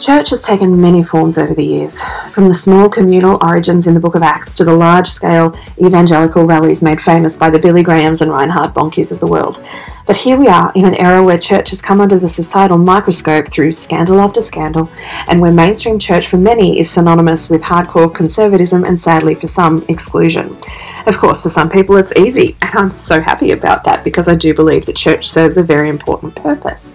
[0.00, 2.00] Church has taken many forms over the years,
[2.30, 6.46] from the small communal origins in the Book of Acts to the large scale evangelical
[6.46, 9.62] rallies made famous by the Billy Grahams and Reinhard Bonnkes of the world.
[10.06, 13.48] But here we are in an era where church has come under the societal microscope
[13.48, 14.88] through scandal after scandal,
[15.26, 19.84] and where mainstream church for many is synonymous with hardcore conservatism and sadly for some,
[19.88, 20.56] exclusion.
[21.04, 24.34] Of course, for some people it's easy, and I'm so happy about that because I
[24.34, 26.94] do believe that church serves a very important purpose.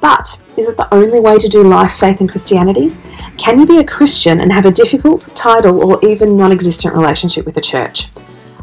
[0.00, 2.94] But is it the only way to do life, faith, and Christianity?
[3.38, 7.46] Can you be a Christian and have a difficult, title, or even non existent relationship
[7.46, 8.08] with the church?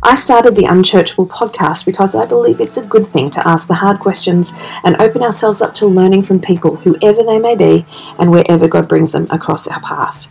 [0.02, 3.74] I started the Unchurchable podcast because I believe it's a good thing to ask the
[3.74, 4.54] hard questions
[4.86, 7.86] and open ourselves up to learning from people, whoever they may be,
[8.18, 10.28] and wherever God brings them across our path.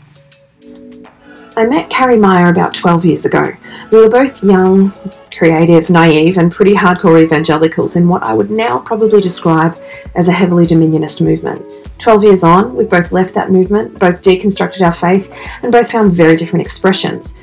[1.58, 3.52] I met Carrie Meyer about 12 years ago.
[3.90, 4.92] We were both young,
[5.36, 9.76] creative, naive, and pretty hardcore evangelicals in what I would now probably describe
[10.14, 11.60] as a heavily dominionist movement.
[11.98, 15.34] 12 years on, we've both left that movement, both deconstructed our faith,
[15.64, 17.34] and both found very different expressions.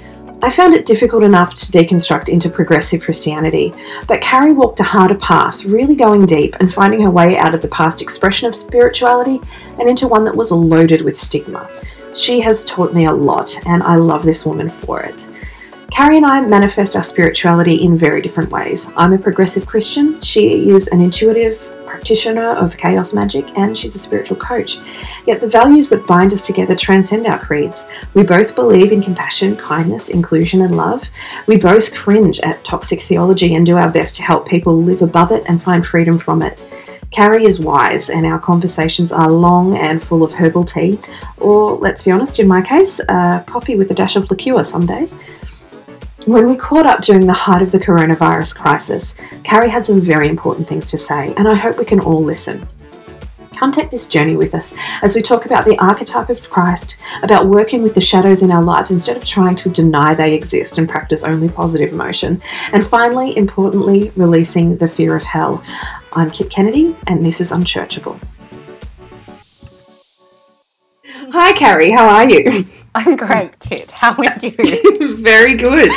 [0.41, 3.73] I found it difficult enough to deconstruct into progressive Christianity,
[4.07, 7.61] but Carrie walked a harder path, really going deep and finding her way out of
[7.61, 9.41] the past expression of spirituality
[9.77, 11.69] and into one that was loaded with stigma.
[12.15, 15.27] She has taught me a lot, and I love this woman for it.
[15.91, 18.91] Carrie and I manifest our spirituality in very different ways.
[18.95, 23.99] I'm a progressive Christian, she is an intuitive practitioner of chaos magic, and she's a
[23.99, 24.79] spiritual coach.
[25.25, 27.87] Yet the values that bind us together transcend our creeds.
[28.13, 31.09] We both believe in compassion, kindness, inclusion, and love.
[31.47, 35.31] We both cringe at toxic theology and do our best to help people live above
[35.31, 36.67] it and find freedom from it.
[37.15, 40.99] Carrie is wise, and our conversations are long and full of herbal tea,
[41.37, 44.85] or let's be honest, in my case, uh, coffee with a dash of liqueur some
[44.85, 45.13] days.
[46.25, 50.27] When we caught up during the height of the coronavirus crisis, Carrie had some very
[50.27, 52.67] important things to say, and I hope we can all listen.
[53.55, 57.47] Come take this journey with us as we talk about the archetype of Christ, about
[57.47, 60.89] working with the shadows in our lives instead of trying to deny they exist and
[60.89, 62.41] practice only positive emotion,
[62.73, 65.63] and finally, importantly, releasing the fear of hell.
[66.17, 68.17] I'm Kit Kennedy, and this is Unchurchable.
[71.05, 72.65] Hi, Carrie, how are you?
[72.95, 73.91] I'm great, Kit.
[73.91, 75.17] How are you?
[75.17, 75.91] Very good.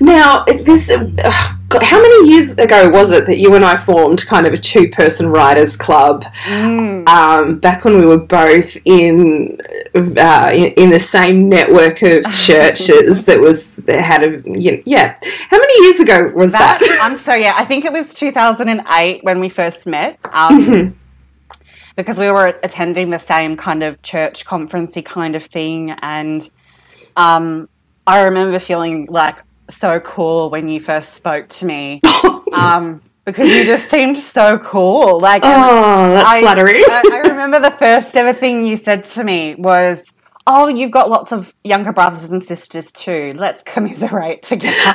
[0.00, 0.90] Now, this.
[0.90, 4.56] Uh, how many years ago was it that you and I formed kind of a
[4.56, 6.24] two-person writers club?
[6.46, 7.06] Mm.
[7.06, 9.58] Um, back when we were both in,
[9.94, 14.82] uh, in, in the same network of churches that was that had a you know,
[14.84, 15.14] yeah.
[15.48, 16.80] How many years ago was that?
[16.80, 16.98] that?
[17.02, 17.52] I'm so yeah.
[17.54, 20.18] I think it was 2008 when we first met.
[20.32, 20.99] Um, mm-hmm
[21.96, 26.48] because we were attending the same kind of church conferencey kind of thing, and
[27.16, 27.68] um,
[28.06, 29.36] I remember feeling like
[29.70, 32.00] so cool when you first spoke to me.
[32.52, 35.20] um, because you just seemed so cool.
[35.20, 36.82] Like, oh, that's I, flattering.
[36.86, 40.02] I, I remember the first ever thing you said to me was,
[40.46, 43.34] oh, you've got lots of younger brothers and sisters too.
[43.36, 44.74] Let's commiserate together.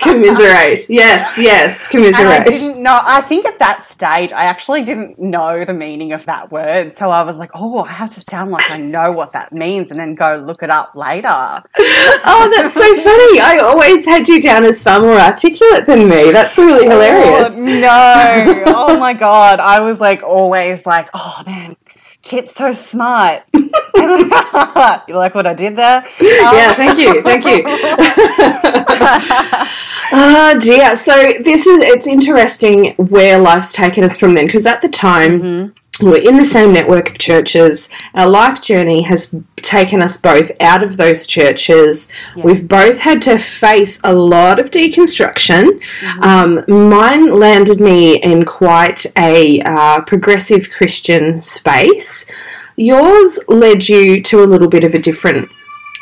[0.00, 0.88] commiserate.
[0.88, 2.20] Yes, yes, commiserate.
[2.20, 3.00] And I didn't know.
[3.02, 6.96] I think at that stage, I actually didn't know the meaning of that word.
[6.96, 9.90] So I was like, oh, I have to sound like I know what that means
[9.90, 11.28] and then go look it up later.
[11.28, 13.40] oh, that's so funny.
[13.40, 16.30] I always had you down as far more articulate than me.
[16.30, 17.52] That's really oh, hilarious.
[17.54, 18.64] Oh, no.
[18.66, 19.60] oh my God.
[19.60, 21.76] I was like always like, oh man,
[22.22, 23.42] Kit's so smart.
[23.54, 25.98] you like what I did there?
[25.98, 27.62] Um, yeah, thank you, thank you.
[30.12, 30.96] oh dear.
[30.96, 35.40] So this is it's interesting where life's taken us from then because at the time.
[35.40, 37.88] Mm-hmm we're in the same network of churches.
[38.14, 42.08] Our life journey has taken us both out of those churches.
[42.36, 42.44] Yeah.
[42.44, 45.80] We've both had to face a lot of deconstruction.
[46.00, 46.22] Mm-hmm.
[46.22, 52.26] Um, mine landed me in quite a uh, progressive Christian space.
[52.76, 55.50] Yours led you to a little bit of a different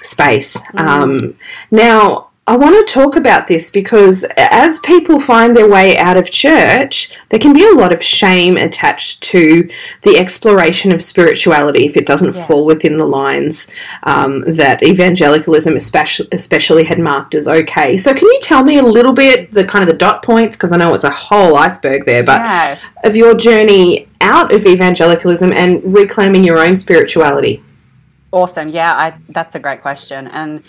[0.02, 0.56] space.
[0.56, 0.78] Mm-hmm.
[0.78, 1.34] Um,
[1.70, 6.30] now, I want to talk about this because as people find their way out of
[6.30, 9.68] church, there can be a lot of shame attached to
[10.00, 12.46] the exploration of spirituality if it doesn't yeah.
[12.46, 13.70] fall within the lines
[14.04, 17.98] um, that evangelicalism especially, especially had marked as okay.
[17.98, 20.72] So, can you tell me a little bit the kind of the dot points because
[20.72, 22.78] I know it's a whole iceberg there, but yeah.
[23.04, 27.62] of your journey out of evangelicalism and reclaiming your own spirituality?
[28.32, 28.70] Awesome.
[28.70, 30.28] Yeah, I, that's a great question.
[30.28, 30.62] And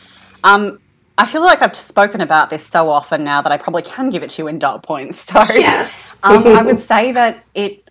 [0.43, 0.79] um,
[1.19, 4.24] I feel like I've spoken about this so often now that I probably can give
[4.24, 5.19] it to you in dot points.
[5.30, 7.83] So yes, um, I would say that it.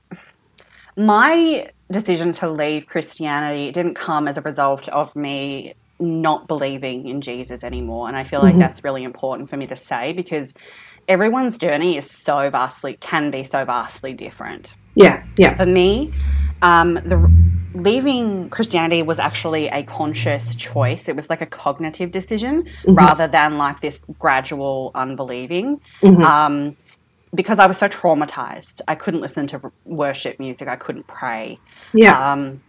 [0.97, 7.21] My decision to leave Christianity didn't come as a result of me not believing in
[7.21, 8.61] Jesus anymore, and I feel like mm-hmm.
[8.61, 10.55] that's really important for me to say because
[11.07, 14.73] everyone's journey is so vastly can be so vastly different.
[14.95, 15.55] Yeah, yeah.
[15.55, 16.15] For me,
[16.63, 17.31] um, the
[17.75, 21.09] leaving Christianity was actually a conscious choice.
[21.09, 22.95] It was like a cognitive decision mm-hmm.
[22.95, 25.81] rather than like this gradual unbelieving.
[26.03, 26.23] Mm-hmm.
[26.23, 26.77] Um,
[27.35, 30.67] because I was so traumatized, I couldn't listen to worship music.
[30.69, 31.59] I couldn't pray.
[31.93, 32.33] Yeah.
[32.33, 32.63] Um,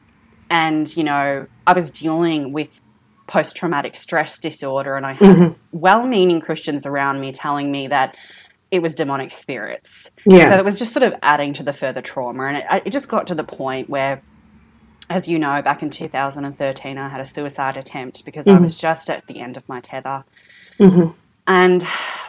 [0.49, 2.81] and you know, I was dealing with
[3.27, 5.53] post traumatic stress disorder, and I had mm-hmm.
[5.71, 8.15] well meaning Christians around me telling me that
[8.71, 10.11] it was demonic spirits.
[10.25, 10.51] Yeah.
[10.51, 12.45] So it was just sort of adding to the further trauma.
[12.45, 14.21] And it, it just got to the point where,
[15.09, 18.57] as you know, back in 2013, I had a suicide attempt because mm-hmm.
[18.57, 20.23] I was just at the end of my tether.
[20.79, 21.11] Mm-hmm.
[21.47, 21.83] And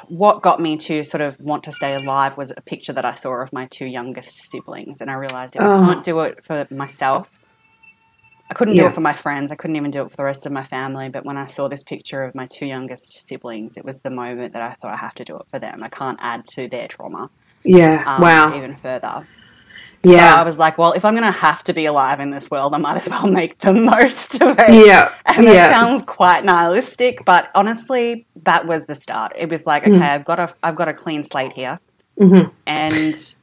[0.09, 3.15] what got me to sort of want to stay alive was a picture that I
[3.15, 5.01] saw of my two youngest siblings.
[5.01, 5.71] And I realized if oh.
[5.71, 7.29] I can't do it for myself,
[8.51, 8.85] I couldn't yeah.
[8.85, 9.53] do it for my friends.
[9.53, 11.11] I couldn't even do it for the rest of my family.
[11.11, 14.55] But when I saw this picture of my two youngest siblings, it was the moment
[14.55, 15.83] that I thought I have to do it for them.
[15.83, 17.31] I can't add to their trauma.
[17.63, 18.03] Yeah.
[18.07, 18.57] Um, wow.
[18.57, 19.29] Even further.
[20.03, 20.35] Yeah.
[20.35, 22.51] So I was like, well, if I'm going to have to be alive in this
[22.51, 24.87] world, I might as well make the most of it.
[24.87, 25.15] Yeah.
[25.27, 25.73] And that yeah.
[25.73, 29.33] sounds quite nihilistic, but honestly, that was the start.
[29.37, 30.03] It was like, okay, mm.
[30.03, 31.79] I've got a, I've got a clean slate here,
[32.19, 32.49] mm-hmm.
[32.67, 33.35] and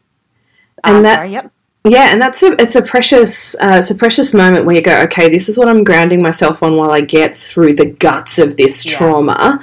[0.84, 1.52] and um, that, sorry, yep.
[1.86, 5.02] Yeah, and that's a it's a precious uh, it's a precious moment where you go,
[5.04, 8.58] okay, this is what I'm grounding myself on while I get through the guts of
[8.58, 8.98] this yeah.
[8.98, 9.62] trauma.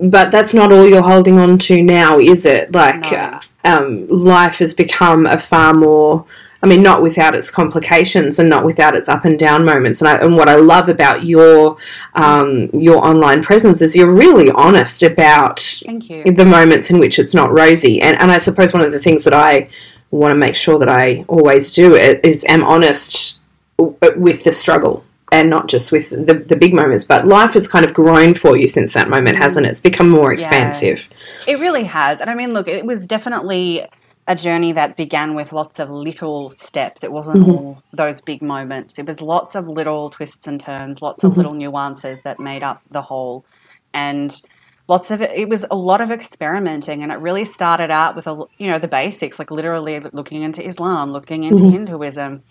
[0.00, 2.72] But that's not all you're holding on to now, is it?
[2.72, 3.18] Like, no.
[3.18, 6.24] uh, um, life has become a far more.
[6.60, 10.00] I mean, not without its complications and not without its up and down moments.
[10.00, 11.76] And, I, and what I love about your
[12.14, 17.52] um, your online presence is you're really honest about the moments in which it's not
[17.52, 18.00] rosy.
[18.00, 19.68] And and I suppose one of the things that I
[20.10, 23.38] want to make sure that I always do is am honest
[23.78, 27.84] with the struggle and not just with the, the big moments but life has kind
[27.84, 29.70] of grown for you since that moment hasn't it?
[29.70, 31.08] It's become more expansive.
[31.46, 33.86] Yeah, it really has and i mean look it was definitely
[34.28, 37.02] a journey that began with lots of little steps.
[37.02, 37.50] It wasn't mm-hmm.
[37.50, 38.98] all those big moments.
[38.98, 41.38] It was lots of little twists and turns lots of mm-hmm.
[41.38, 43.46] little nuances that made up the whole
[43.94, 44.38] and
[44.86, 48.26] lots of it, it was a lot of experimenting and it really started out with
[48.26, 51.72] a you know the basics like literally looking into islam looking into mm-hmm.
[51.72, 52.42] hinduism.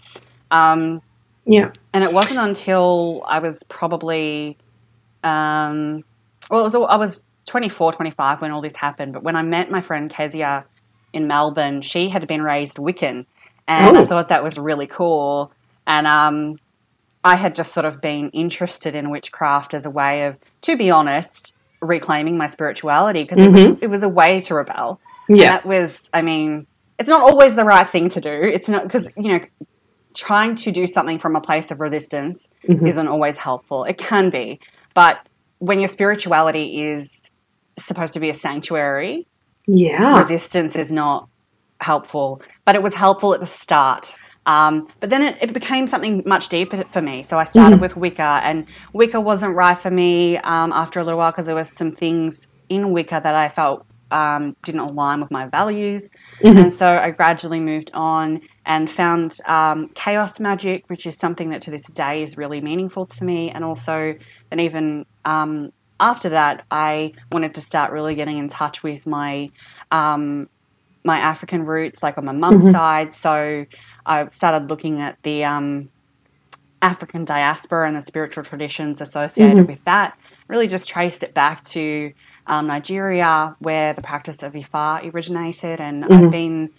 [0.50, 1.04] Um,
[1.48, 4.58] yeah and it wasn't until i was probably
[5.24, 6.04] um,
[6.50, 9.72] well it was i was 24 25 when all this happened but when i met
[9.72, 10.66] my friend kezia
[11.14, 13.26] in melbourne she had been raised wiccan
[13.68, 14.02] and oh.
[14.02, 15.52] i thought that was really cool
[15.88, 16.60] and um,
[17.24, 20.92] i had just sort of been interested in witchcraft as a way of to be
[20.92, 23.56] honest reclaiming my spirituality because mm-hmm.
[23.56, 25.00] it, was, it was a way to rebel.
[25.30, 25.36] Yeah.
[25.36, 26.68] And that was, I mean,
[27.00, 28.30] it's not always the right thing to do.
[28.32, 29.40] It's not because, you know,
[30.14, 32.86] trying to do something from a place of resistance mm-hmm.
[32.88, 33.84] isn't always helpful.
[33.84, 34.60] It can be.
[34.94, 35.28] But
[35.60, 37.22] when your spirituality is
[37.78, 39.28] supposed to be a sanctuary,
[39.68, 40.20] yeah.
[40.20, 41.30] resistance is not
[41.80, 42.42] helpful.
[42.66, 44.14] But it was helpful at the start.
[44.48, 47.22] Um, but then it, it, became something much deeper for me.
[47.24, 47.82] So I started mm-hmm.
[47.82, 51.56] with Wicca, and Wicca wasn't right for me um, after a little while because there
[51.56, 56.10] were some things in Wicca that I felt um, didn't align with my values.
[56.42, 56.58] Mm-hmm.
[56.58, 61.62] And so I gradually moved on and found um, chaos magic, which is something that
[61.64, 63.50] to this day is really meaningful to me.
[63.50, 64.16] And also,
[64.52, 69.50] and even um, after that, I wanted to start really getting in touch with my
[69.92, 70.50] um,
[71.04, 72.72] my African roots, like on my mum's mm-hmm.
[72.72, 73.16] side.
[73.16, 73.66] So
[74.06, 75.90] I started looking at the um,
[76.82, 79.72] African diaspora and the spiritual traditions associated mm-hmm.
[79.72, 80.18] with that.
[80.48, 82.12] Really just traced it back to
[82.48, 86.26] um, Nigeria, where the practice of Ifa originated, and mm-hmm.
[86.26, 86.70] I've been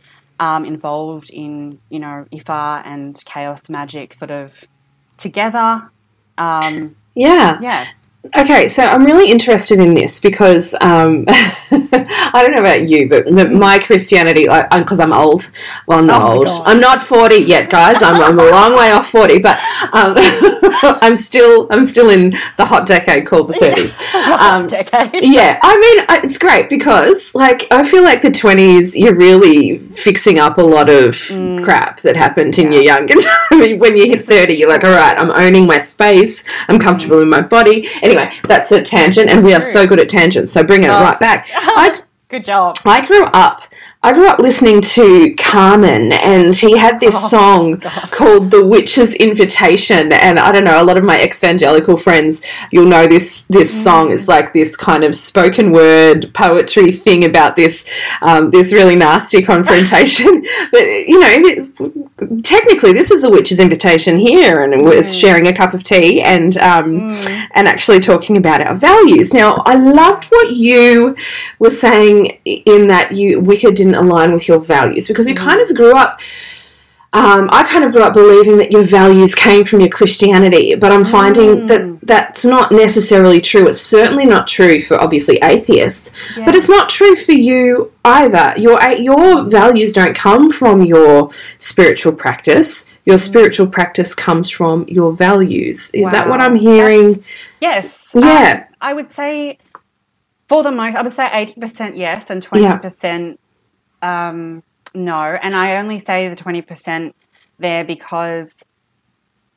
[0.41, 4.65] um, involved in you know Ifa and chaos magic sort of
[5.19, 5.89] together.
[6.37, 7.89] Um, yeah, yeah.
[8.37, 13.31] Okay, so I'm really interested in this because um, I don't know about you, but
[13.31, 15.51] my Christianity, because I'm old,
[15.87, 16.49] well, I'm not oh old.
[16.67, 18.03] I'm not 40 yet, guys.
[18.03, 19.59] I'm, I'm, a long way off 40, but
[19.93, 20.15] um,
[21.01, 23.95] I'm still I'm still in the hot decade called the 30s.
[24.39, 25.25] Um, decade.
[25.25, 30.39] yeah, I mean, it's great because, like, I feel like the 20s, you're really fixing
[30.39, 31.63] up a lot of mm.
[31.65, 32.75] crap that happened in yeah.
[32.75, 33.79] your younger time.
[33.79, 36.45] when you hit 30, you're like, all right, I'm owning my space.
[36.69, 37.23] I'm comfortable mm.
[37.23, 37.89] in my body.
[38.09, 41.03] Anyway, that's a tangent, and we are so good at tangents, so bring it oh.
[41.03, 41.49] right back.
[41.55, 42.77] I, Good job.
[42.85, 43.62] I grew up
[44.00, 48.11] I grew up listening to Carman, and he had this oh, song God.
[48.12, 52.40] called "The Witch's Invitation." And I don't know, a lot of my evangelical friends,
[52.71, 53.43] you'll know this.
[53.45, 53.83] This mm.
[53.83, 57.85] song is like this kind of spoken word poetry thing about this
[58.23, 60.45] um, this really nasty confrontation.
[60.71, 64.93] but you know, technically, this is the witch's invitation here, and mm.
[64.93, 67.49] it's sharing a cup of tea and um, mm.
[67.55, 69.35] and actually talking about our values.
[69.35, 71.17] Now, I loved what you
[71.59, 75.38] were saying in that you Wicca didn't align with your values because you mm.
[75.38, 76.21] kind of grew up
[77.14, 80.92] um, I kind of grew up believing that your values came from your Christianity, but
[80.92, 81.68] I'm finding Mm.
[81.68, 83.66] that that's not necessarily true.
[83.66, 86.11] It's certainly not true for obviously atheists,
[86.45, 88.52] but it's not true for you either.
[88.59, 92.85] Your your values don't come from your spiritual practice.
[93.07, 95.90] Your spiritual practice comes from your values.
[95.95, 97.25] Is that what I'm hearing?
[97.59, 97.87] Yes.
[98.14, 98.64] Yeah.
[98.66, 99.59] Um, I would say,
[100.47, 101.26] for the most, I would say
[101.57, 103.38] 80% yes and 20%
[104.02, 104.62] um,
[104.95, 105.21] no.
[105.21, 107.12] And I only say the 20%
[107.59, 108.52] there because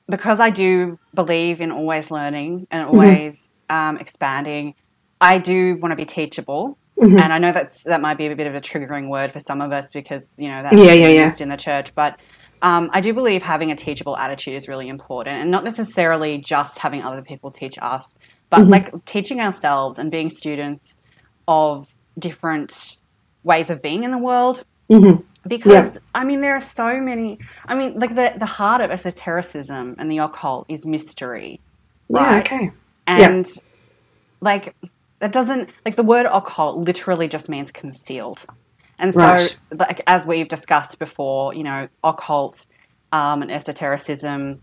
[0.10, 2.98] because I do believe in always learning and Mm-hmm.
[3.10, 4.74] always um, expanding.
[5.21, 6.77] I do want to be teachable.
[7.00, 7.19] Mhm.
[7.21, 9.62] And I know that's, that might be a bit of a triggering word for some
[9.62, 11.36] of us because, you know, that's Yeah, yeah, yeah.
[11.36, 11.91] used in the church.
[11.95, 12.15] But
[12.62, 16.77] um, I do believe having a teachable attitude is really important and not necessarily just
[16.79, 18.05] having other people teach us,
[18.51, 18.71] but Mm-hmm.
[18.71, 20.93] like teaching ourselves and being students
[21.48, 21.88] of
[22.19, 22.74] different
[23.43, 24.63] ways of being in the world.
[24.89, 25.24] Mhm.
[25.48, 27.39] Because I mean, there are so many.
[27.65, 31.60] I mean, like the the heart of esotericism and the occult is mystery,
[32.10, 32.17] Yeah.
[32.19, 32.45] Right.
[32.53, 32.71] Okay.
[33.07, 33.48] and
[34.41, 34.75] like
[35.19, 38.39] that doesn't like the word occult literally just means concealed,
[39.00, 39.57] and so Right.
[39.71, 42.65] like as we've discussed before, you know, occult
[43.12, 44.62] um, and esotericism.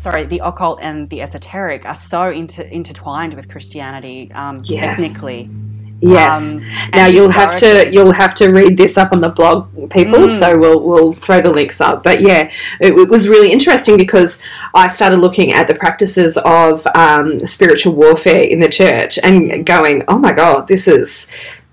[0.00, 5.00] Sorry, the occult and the esoteric are so inter- intertwined with Christianity um, Yes.
[5.00, 5.50] technically.
[6.00, 6.54] Yes.
[6.54, 6.64] Um,
[6.94, 10.20] now you'll have to you'll have to read this up on the blog, people.
[10.20, 10.38] Mm.
[10.38, 12.04] So we'll we'll throw the links up.
[12.04, 12.50] But yeah,
[12.80, 14.40] it, it was really interesting because
[14.74, 20.04] I started looking at the practices of um, spiritual warfare in the church and going,
[20.06, 21.26] oh my god, this is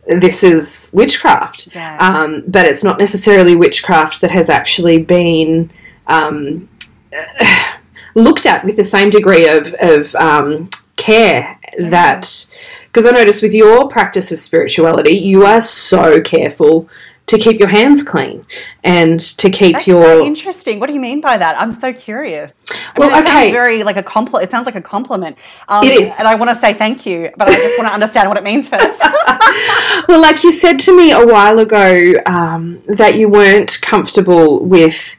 [0.07, 1.69] this is witchcraft.
[1.75, 1.97] Yeah.
[1.99, 5.71] Um, but it's not necessarily witchcraft that has actually been.
[6.07, 6.69] Um,
[8.15, 12.49] looked at with the same degree of, of um, care that
[12.95, 16.87] because I notice with your practice of spirituality, you are so careful
[17.25, 18.45] to keep your hands clean
[18.85, 20.79] and to keep That's your so interesting.
[20.79, 21.59] What do you mean by that?
[21.59, 22.53] I'm so curious.
[22.71, 23.51] I Well, mean, okay.
[23.51, 24.47] very like a compliment.
[24.47, 25.37] It sounds like a compliment.
[25.67, 26.17] Um, It is.
[26.19, 28.45] and I want to say thank you, but I just want to understand what it
[28.45, 29.03] means first.
[30.07, 35.17] well, like you said to me a while ago um, that you weren't comfortable with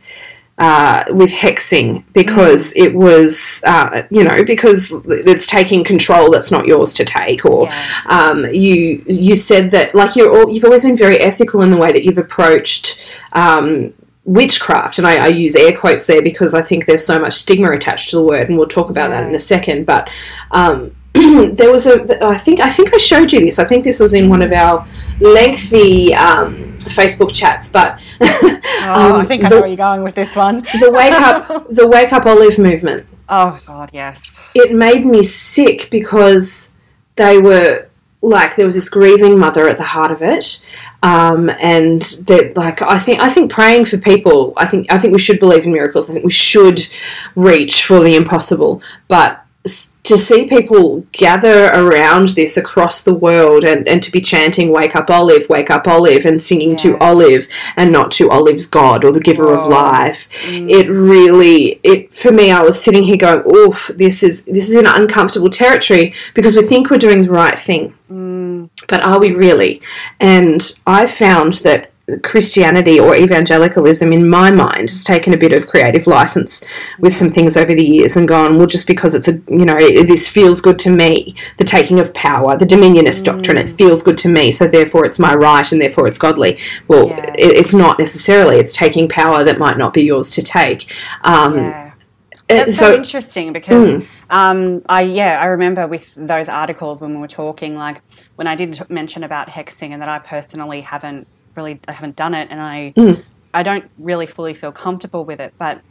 [0.58, 2.84] uh, with hexing because Mm.
[2.86, 7.64] it was, uh, you know, because it's taking control that's not yours to take, or
[7.64, 7.74] Yeah.
[8.06, 11.76] um, you you said that like you're all, you've always been very ethical in the
[11.76, 13.00] way that you've approached.
[13.32, 13.92] Um,
[14.24, 17.70] witchcraft and I, I use air quotes there because I think there's so much stigma
[17.70, 20.10] attached to the word and we'll talk about that in a second but
[20.50, 20.90] um,
[21.54, 23.58] there was a I think I think I showed you this.
[23.58, 24.86] I think this was in one of our
[25.20, 30.02] lengthy um, Facebook chats but Oh, I um, think I the, know where you're going
[30.02, 30.62] with this one.
[30.80, 33.06] the wake up the wake up olive movement.
[33.28, 34.22] Oh God, yes.
[34.54, 36.72] it made me sick because
[37.16, 37.88] they were
[38.22, 40.64] like there was this grieving mother at the heart of it.
[41.02, 45.12] Um, and that like I think I think praying for people I think I think
[45.12, 46.08] we should believe in miracles.
[46.08, 46.86] I think we should
[47.34, 48.82] reach for the impossible.
[49.08, 54.20] But s- to see people gather around this across the world and, and to be
[54.20, 58.66] chanting wake up olive wake up olive and singing to olive and not to olive's
[58.66, 60.28] god or the giver of life.
[60.46, 60.70] Mm.
[60.70, 64.74] it really it for me i was sitting here going oof this is this is
[64.74, 67.94] an uncomfortable territory because we think we're doing the right thing.
[68.10, 69.82] Mm, but are we really?
[70.20, 71.90] And i found that
[72.22, 76.62] christianity or evangelicalism in my mind has taken a bit of creative license
[77.00, 79.74] with some things over the years and gone well just because it's a you know
[80.04, 84.16] this feels good to me the taking of power the dominionist doctrine it feels good
[84.16, 87.32] to me so therefore it's my right and therefore it's godly well Yeah.
[87.36, 90.92] it, it's not necessarily it's taking power that might not be yours to take
[91.24, 91.92] um, yeah.
[92.34, 94.06] uh, That's so, so interesting because Mm.
[94.30, 98.00] um, I yeah I remember with those articles when we were talking like
[98.36, 102.34] when I did mention about hexing and that I personally haven't really I haven't done
[102.34, 103.24] it and I Mm.
[103.54, 105.82] I don't really fully feel comfortable with it but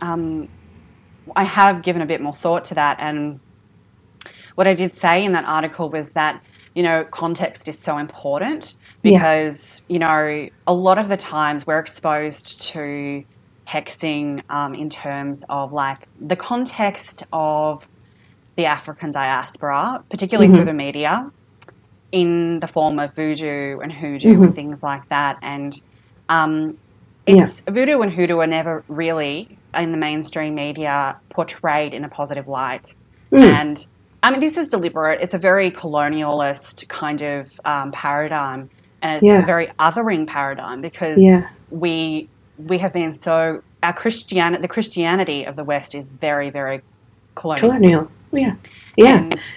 [0.00, 0.48] um,
[1.36, 3.40] I have given a bit more thought to that and
[4.56, 6.42] what I did say in that article was that
[6.74, 9.20] you know context is so important Yeah.
[9.20, 13.24] because you know a lot of the times we're exposed to
[13.68, 17.88] hexing um, in terms of like the context of
[18.56, 21.30] the African diaspora, particularly through the media,
[22.20, 25.36] in the form of voodoo and hoodoo and things like that.
[25.42, 25.72] And
[26.28, 26.78] um,
[27.26, 32.48] it's voodoo and hoodoo are never really in the mainstream media portrayed in a positive
[32.48, 32.94] light.
[33.32, 33.50] Mm.
[33.60, 33.86] And
[34.22, 35.20] I mean, this is deliberate.
[35.20, 38.70] It's a very colonialist kind of um, paradigm,
[39.02, 39.42] and it's Yeah.
[39.42, 45.44] a very othering paradigm because yeah we we have been so our Christianity, the Christianity
[45.44, 46.80] of the West is very very
[47.34, 47.68] colonial.
[47.68, 48.54] colonial yeah
[48.96, 49.52] yeah And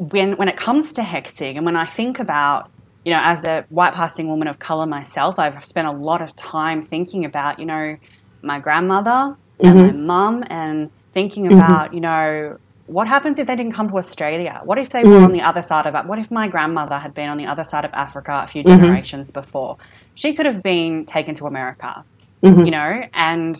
[0.00, 2.70] when when it comes to hexing, and when I think about,
[3.04, 6.34] you know, as a white passing woman of color myself, I've spent a lot of
[6.36, 7.96] time thinking about, you know,
[8.42, 9.86] my grandmother and Mhm.
[9.86, 11.54] my mum and thinking Mhm.
[11.54, 14.62] about, you know, what happens if they didn't come to Australia?
[14.64, 15.24] What if they were Mm.
[15.26, 15.94] on the other side of?
[16.06, 18.68] What if my grandmother had been on the other side of Africa a few Mhm.
[18.78, 19.76] generations before?
[20.14, 22.04] She could have been taken to America,
[22.42, 22.64] Mhm.
[22.64, 23.02] you know?
[23.12, 23.54] And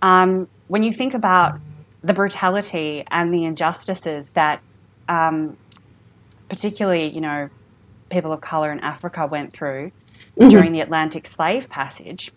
[0.00, 1.58] um, when you think about
[2.02, 4.60] the brutality and the injustices that,
[5.08, 5.56] um,
[6.52, 7.48] particularly, you know,
[8.10, 9.90] people of color in Africa went through
[10.38, 10.50] Mhm.
[10.50, 12.30] during the Atlantic slave passage.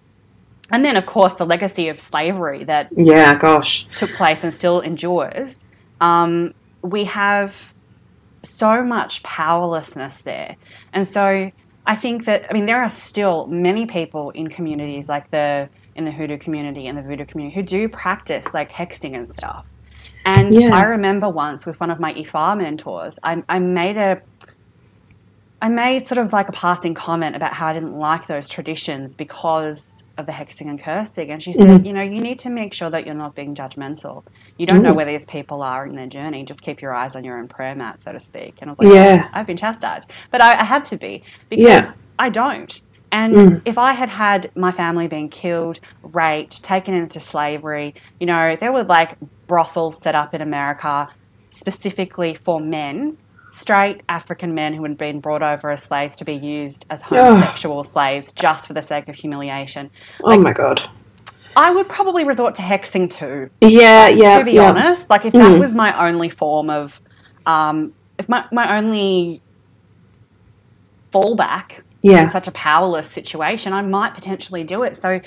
[0.71, 3.85] And then, of course, the legacy of slavery that Yeah, gosh.
[3.95, 5.65] took place and still endures.
[5.99, 7.73] Um, we have
[8.43, 10.55] so much powerlessness there.
[10.93, 11.51] And so
[11.85, 16.05] I think that, I mean, there are still many people in communities like the, in
[16.05, 19.65] the hoodoo community and the voodoo community who do practice like hexing and stuff.
[20.25, 20.75] And Yeah.
[20.75, 24.21] I remember once with one of my IFA mentors, I, I made a,
[25.61, 29.15] I made sort of like a passing comment about how I didn't like those traditions
[29.15, 31.31] because of the hexing and cursing.
[31.31, 31.85] And she said, Mhm.
[31.85, 34.23] you know, you need to make sure that you're not being judgmental.
[34.57, 36.43] You don't know where these people are in their journey.
[36.43, 38.55] Just keep your eyes on your own prayer mat, so to speak.
[38.61, 39.29] And I was like, Yeah.
[39.33, 40.09] I've been chastised.
[40.31, 41.91] But I, I had to be because Yeah.
[42.17, 42.81] I don't.
[43.11, 43.61] And Mm.
[43.65, 48.71] if I had had my family being killed, raped, taken into slavery, you know, there
[48.71, 49.17] were like
[49.47, 51.09] brothels set up in America
[51.49, 53.17] specifically for men,
[53.51, 57.83] straight African men who had been brought over as slaves to be used as homosexual
[57.83, 59.89] slaves just for the sake of humiliation.
[60.23, 60.83] Oh my god.
[61.57, 64.39] I would probably resort to hexing too, Yeah, yeah.
[64.39, 64.69] to be yeah.
[64.69, 65.09] honest.
[65.09, 65.59] Like if that Mm.
[65.59, 66.99] was my only form of,
[67.45, 69.41] um, if my, my only
[71.13, 72.23] fallback yeah.
[72.23, 75.01] in such a powerless situation, I might potentially do it.
[75.01, 75.21] So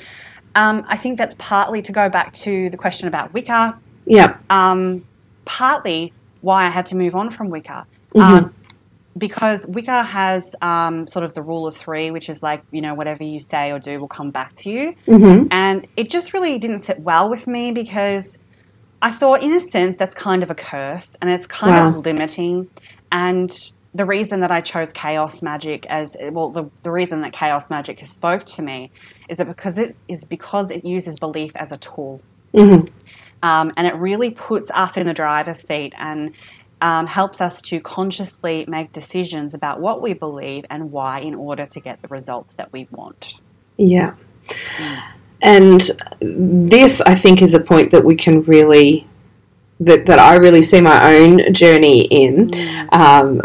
[0.55, 4.39] um, I think that's partly to go back to the question about Wicca, Yeah.
[4.51, 5.05] um,
[5.47, 7.85] partly why I had to move on from Wicca.
[8.17, 8.23] Mhm.
[8.23, 8.55] Um,
[9.19, 12.95] because Wicca has um, sort of the rule of three, which is like, you know,
[12.95, 14.95] whatever you say or do will come back to you.
[15.09, 18.25] hmm And it just really didn't sit well with me because
[19.03, 21.89] I thought, in a sense, that's kind of a curse and it's kind Wow.
[21.99, 22.69] of limiting.
[23.13, 23.51] And
[23.95, 28.01] the reason that I chose chaos magic as well, the, the reason that chaos magic
[28.01, 28.93] has spoke to me
[29.31, 32.23] is that because it is because it uses belief as a tool.
[32.57, 32.81] hmm
[33.43, 36.33] Um, and it really puts us in the driver's seat and
[36.81, 41.67] um, helps us to consciously make decisions about what we believe and why in order
[41.67, 43.41] to get the results that we want.
[43.77, 44.15] Yeah.
[44.77, 45.03] Mm.
[45.41, 49.07] And this, I think, is a point that we can really,
[49.81, 52.89] that, that I really see my own journey in.
[52.93, 53.41] Um,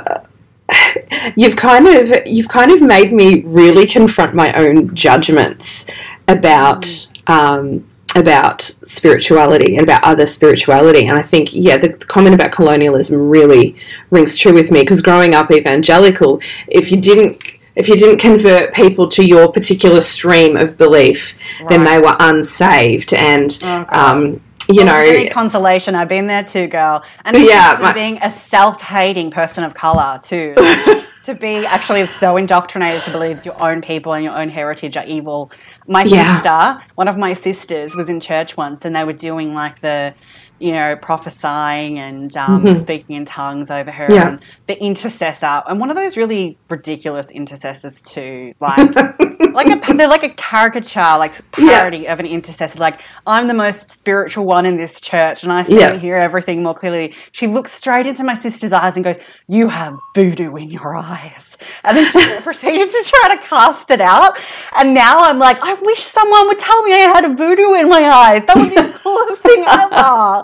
[1.36, 5.86] you've kind of you've kind of made me really confront my own judgments
[6.28, 11.08] about um, about spirituality and about other spirituality.
[11.08, 13.76] And I think yeah the, comment about colonialism really
[14.12, 17.42] rings true with me because growing up evangelical if you didn't
[17.76, 21.36] if you didn't convert people to your particular stream of belief
[21.70, 23.14] then they were unsaved.
[23.14, 25.96] And um, you know consolation.
[25.96, 27.04] I've been there too, girl.
[27.26, 32.36] And Yeah, my- being a self-hating person of color too, Like, to be actually so
[32.38, 35.52] indoctrinated to believe your own people and your own heritage are evil.
[35.88, 36.36] My Yeah.
[36.42, 40.14] sister, one of my sisters, was in church once, and they were doing like the,
[40.60, 42.80] you know, prophesying and um, Mhm.
[42.82, 44.28] speaking in tongues over her, Yeah.
[44.28, 48.80] and the intercessor, and one of those really ridiculous intercessors too, like.
[49.54, 51.80] like a they're like a caricature, like Yeah.
[51.80, 52.80] parody of an intercessor.
[52.80, 55.98] Like I'm the most spiritual one in this church, and I Yeah.
[55.98, 57.14] hear everything more clearly.
[57.32, 59.18] She looks straight into my sister's eyes and goes,
[59.48, 61.46] "You have voodoo in your eyes,"
[61.84, 64.38] and then she proceeded to try to cast it out.
[64.78, 67.90] And now I'm like, I wish someone would tell me I had a voodoo in
[67.90, 68.44] my eyes.
[68.46, 70.44] That would be the coolest thing ever.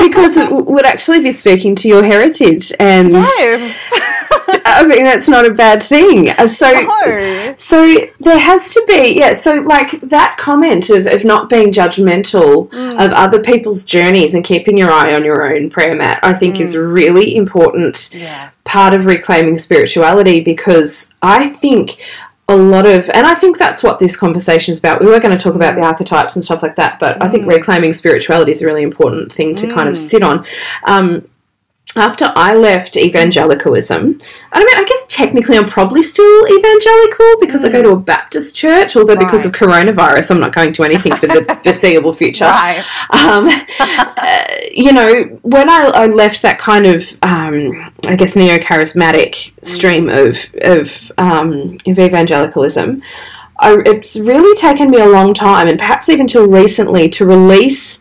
[0.00, 3.74] because it would actually be speaking to your heritage and Yes.
[4.76, 6.30] I mean that's not a bad thing.
[6.30, 7.54] Uh, So No.
[7.56, 12.68] so there has to be yeah, so like that comment of, of not being judgmental
[12.70, 13.04] Mm.
[13.04, 16.60] of other people's journeys and keeping your eye on your own prayer mat, I think
[16.60, 16.92] is a Mm.
[16.94, 18.48] really important Yeah.
[18.64, 21.96] part of reclaiming spirituality because I think
[22.50, 25.00] a lot of, and I think that's what this conversation is about.
[25.02, 27.44] We were going to talk about the archetypes and stuff like that, but I think
[27.44, 27.48] Mm.
[27.50, 30.08] reclaiming spirituality is a really important thing to kind of Mm.
[30.10, 30.44] sit on.
[30.84, 31.22] Um,
[31.96, 34.20] after I left evangelicalism,
[34.52, 38.54] I mean, I guess technically I'm probably still evangelical because I go to a Baptist
[38.54, 42.44] church, although because of coronavirus, I'm not going to anything for the foreseeable future.
[42.44, 42.84] Right.
[43.10, 43.48] um,
[43.80, 49.52] uh, you know, when I, I left that kind of, um, I guess, neo charismatic
[49.66, 53.02] stream of of, um, of evangelicalism,
[53.60, 58.00] I, it's really taken me a long time, and perhaps even till recently, to release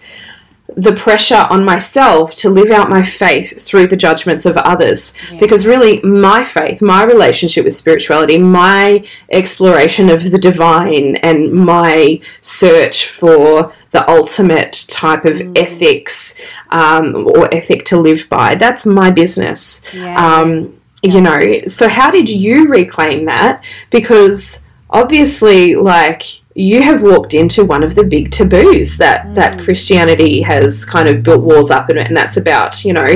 [0.80, 5.12] the pressure on myself to live out my faith through the judgments of others.
[5.32, 5.40] Yeah.
[5.40, 12.20] Because really, my faith, my relationship with spirituality, my exploration of the divine, and my
[12.42, 15.58] search for the ultimate type of Mm.
[15.58, 16.36] ethics
[16.70, 19.82] um, or ethic to live by, that's my business.
[19.92, 20.16] Yeah.
[20.16, 23.64] Um, you know, so how did you reclaim that?
[23.90, 26.24] Because obviously, like,
[26.60, 31.22] you have walked into one of the big taboos that, that Christianity has kind of
[31.22, 33.16] built walls up in and that's about, you know,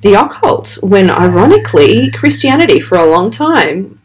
[0.00, 0.78] the occult.
[0.82, 4.00] When ironically, Christianity for a long time,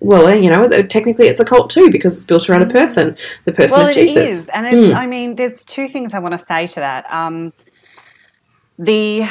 [0.00, 3.52] well, you know, technically it's a cult too because it's built around a person, the
[3.52, 4.30] person well, of it Jesus.
[4.32, 4.96] is, and it's, Mm.
[4.96, 7.06] I mean, there's two things I want to say to that.
[7.08, 7.52] Um,
[8.80, 9.28] the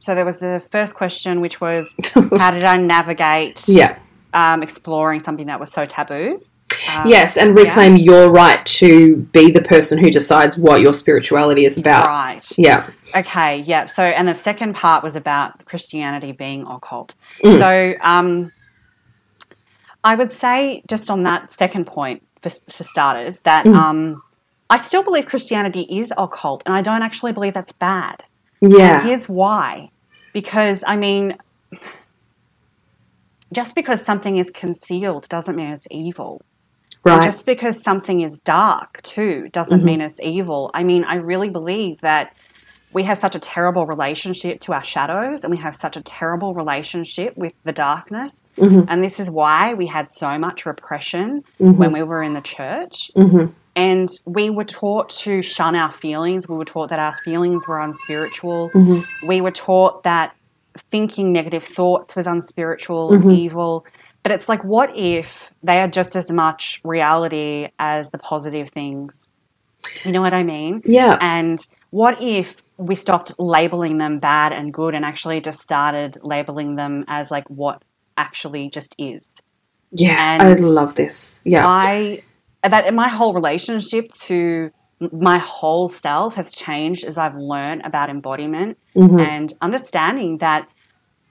[0.00, 3.96] so there was the first question, which was how did I navigate Yeah.
[4.34, 6.42] um, exploring something that was so taboo?
[6.96, 7.64] Um, Yes, and yeah.
[7.64, 12.06] reclaim your right to be the person who decides what your spirituality is about.
[12.06, 12.46] Right.
[12.58, 12.90] Yeah.
[13.14, 13.58] Okay.
[13.60, 13.86] Yeah.
[13.86, 17.14] So, and the second part was about Christianity being occult.
[17.44, 17.58] Mm.
[17.58, 18.52] So, um,
[20.04, 23.76] I would say just on that second point, for, for starters, that Mm.
[23.76, 24.22] um,
[24.68, 28.24] I still believe Christianity is occult, and I don't actually believe that's bad.
[28.60, 29.00] Yeah.
[29.00, 29.90] And here's why.
[30.32, 31.36] Because, I mean,
[33.52, 36.40] just because something is concealed doesn't mean it's evil.
[37.04, 37.22] Right.
[37.22, 39.84] just because something is dark too doesn't Mhm.
[39.84, 40.70] mean it's evil.
[40.74, 42.32] I mean, I really believe that
[42.92, 46.52] we have such a terrible relationship to our shadows and we have such a terrible
[46.54, 48.42] relationship with the darkness.
[48.58, 48.84] Mhm.
[48.88, 51.76] And this is why we had so much repression Mhm.
[51.76, 53.10] when we were in the church.
[53.16, 53.52] Mhm.
[53.74, 56.46] And we were taught to shun our feelings.
[56.48, 58.70] We were taught that our feelings were unspiritual.
[58.74, 59.06] Mhm.
[59.26, 60.32] We were taught that
[60.90, 63.84] thinking negative thoughts was unspiritual and evil.
[64.22, 69.28] But it's like, what if they are just as much reality as the positive things?
[70.04, 70.82] You know what I mean?
[70.84, 71.16] Yeah.
[71.20, 76.76] And what if we stopped labeling them bad and good and actually just started labeling
[76.76, 77.82] them as like what
[78.16, 79.28] actually just is?
[79.94, 80.34] Yeah.
[80.40, 81.40] and I love this.
[81.44, 81.66] Yeah.
[81.66, 82.22] I
[82.62, 84.70] that my whole relationship to
[85.10, 89.20] my whole self has changed as I've learned about embodiment Mhm.
[89.20, 90.68] and understanding that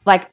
[0.06, 0.30] like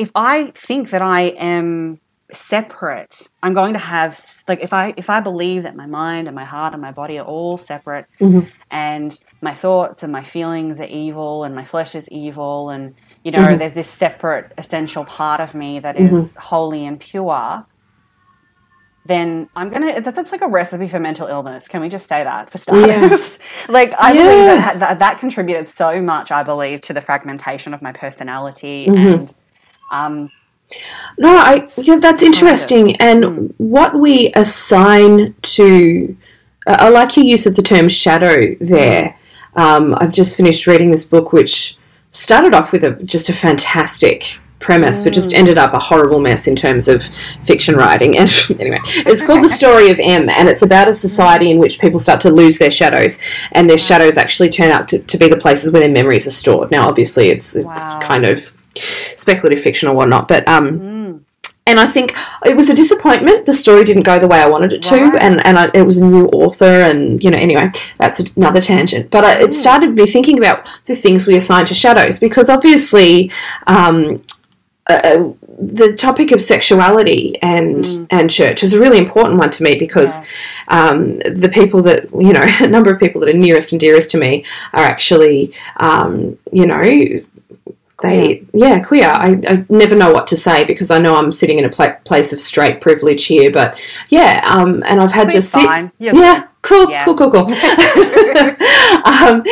[0.00, 1.22] if I think that I
[1.54, 2.00] am
[2.32, 6.34] separate, I'm going to have like if I if I believe that my mind and
[6.34, 8.46] my heart and my body are all separate Mhm.
[8.70, 9.10] and
[9.42, 13.46] my thoughts and my feelings are evil and my flesh is evil and you know
[13.46, 13.58] Mhm.
[13.58, 16.36] there's this separate essential part of me that is Mhm.
[16.36, 17.66] holy and pure
[19.06, 20.00] then I'm gonna.
[20.02, 21.66] That's, that's like a recipe for mental illness.
[21.66, 23.38] Can we just say that for starters?
[23.68, 26.30] like I believe that, that that contributed so much.
[26.30, 29.14] I believe to the fragmentation of my personality Mhm.
[29.14, 29.34] and
[29.90, 30.30] um,
[31.18, 32.96] No, I yeah, that's interesting.
[32.96, 33.54] And Mm.
[33.58, 36.16] what we assign to,
[36.66, 39.16] uh, I like your use of the term shadow there.
[39.56, 41.76] Um, I've just finished reading this book, which
[42.12, 46.46] started off with a just a fantastic premise, but just ended up a horrible mess
[46.46, 47.02] in terms of
[47.44, 48.16] fiction writing.
[48.18, 48.28] And
[48.60, 51.98] anyway, it's called The Story of M, and it's about a society in which people
[51.98, 53.18] start to lose their shadows,
[53.52, 56.30] and their shadows actually turn out to, to be the places where their memories are
[56.30, 56.70] stored.
[56.70, 57.98] Now, obviously, it's it's Wow.
[58.02, 58.52] kind of
[59.16, 61.20] speculative fiction or whatnot, but um, mm,
[61.66, 63.46] and I think it was a disappointment.
[63.46, 65.98] The story didn't go the way I wanted it to, and and I, it was
[65.98, 69.10] a new author, and you know, anyway, that's another tangent.
[69.10, 73.30] But I, it started me thinking about the things we assign to shadows, because obviously,
[73.66, 74.22] um,
[74.88, 78.06] uh, the topic of sexuality and Mm.
[78.10, 80.22] and church is a really important one to me because
[80.68, 84.10] um, the people that you know, a number of people that are nearest and dearest
[84.12, 86.82] to me are actually, um, you know.
[88.02, 89.08] They, yeah, queer.
[89.08, 91.96] I, I never know what to say because I know I'm sitting in a pla-
[92.04, 95.64] place of straight privilege here, but yeah, um, and I've had to it's sit.
[95.66, 95.92] fine.
[95.98, 97.04] Yeah, cool, Yeah.
[97.04, 97.44] cool, cool, cool.
[99.04, 99.42] um,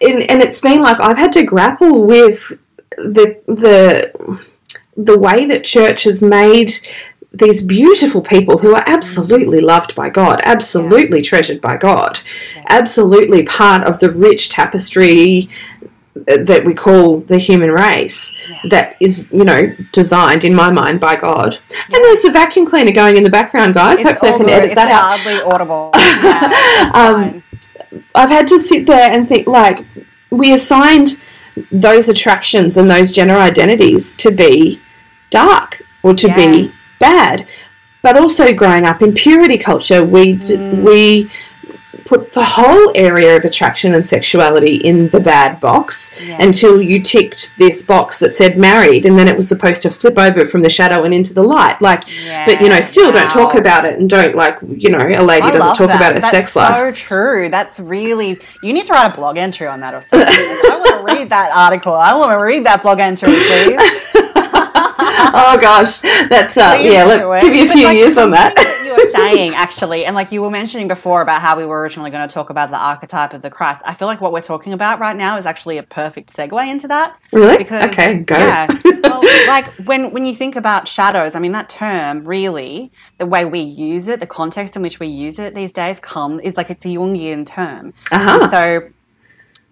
[0.00, 2.52] and, and it's been like I've had to grapple with
[2.96, 4.40] the the
[4.96, 6.72] the way that church has made
[7.32, 12.18] these beautiful people who are absolutely loved by God, absolutely treasured by God,
[12.68, 15.48] absolutely part of the rich tapestry
[16.26, 18.56] that we call the human race Yeah.
[18.70, 21.58] that is, you know, designed in my mind by God.
[21.92, 23.98] And there's the vacuum cleaner going in the background, guys.
[24.00, 25.18] It's Hopefully I can edit that out.
[25.20, 25.90] hardly audible.
[25.96, 27.42] Yeah, Um.
[28.14, 29.84] I've had to sit there and think like
[30.30, 31.22] we assigned
[31.72, 34.80] those attractions and those gender identities to be
[35.30, 36.34] dark or to Yeah.
[36.36, 37.46] be bad,
[38.02, 40.82] but also growing up in purity culture, we d- Mm.
[40.84, 41.30] we
[42.10, 46.38] put the whole area of attraction and sexuality in the bad box Yeah.
[46.42, 50.18] until you ticked this box that said married, and then it was supposed to flip
[50.18, 51.80] over from the shadow and into the light.
[51.80, 52.02] Like,
[52.46, 55.22] but you know, Yeah, still don't talk about it and don't like, you know, a
[55.22, 55.96] lady I doesn't talk that.
[56.00, 56.96] about her That's sex so life.
[56.96, 57.48] true.
[57.48, 58.40] That's really.
[58.60, 60.26] You need to write a blog entry on that or something.
[60.28, 61.94] I want to read that article.
[61.94, 63.78] I want to read that blog entry, please.
[65.32, 67.06] oh gosh, that's uh, yeah.
[67.08, 67.40] it.
[67.40, 68.54] give you a few like, years on that.
[69.12, 71.80] something you were saying actually, and like you were mentioning before about how we were
[71.80, 73.82] originally going to talk about the archetype of the Christ.
[73.84, 76.88] I feel like what we're talking about right now is actually a perfect segue into
[76.88, 77.18] that.
[77.32, 77.58] really?
[77.58, 78.36] Because okay, go.
[78.36, 78.66] Yeah.
[79.04, 83.44] well, like when when you think about shadows, I mean that term really, the way
[83.44, 86.70] we use it, the context in which we use it these days, come is like
[86.70, 87.92] it's a Jungian term.
[88.10, 88.48] Uh-huh.
[88.48, 88.88] So,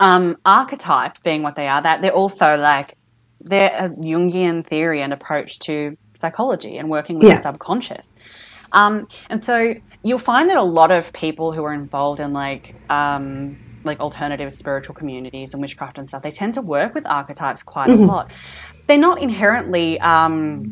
[0.01, 2.95] um, archetypes being what they are, that they're also like
[3.41, 7.37] they're a Jungian theory and approach to psychology and working with Yeah.
[7.37, 8.13] the subconscious.
[8.73, 12.75] Um, and so you'll find that a lot of people who are involved in like
[12.91, 17.63] um, like alternative spiritual communities and witchcraft and stuff, they tend to work with archetypes
[17.63, 18.03] quite Mhm.
[18.03, 18.31] a lot.
[18.87, 20.65] They're not inherently um,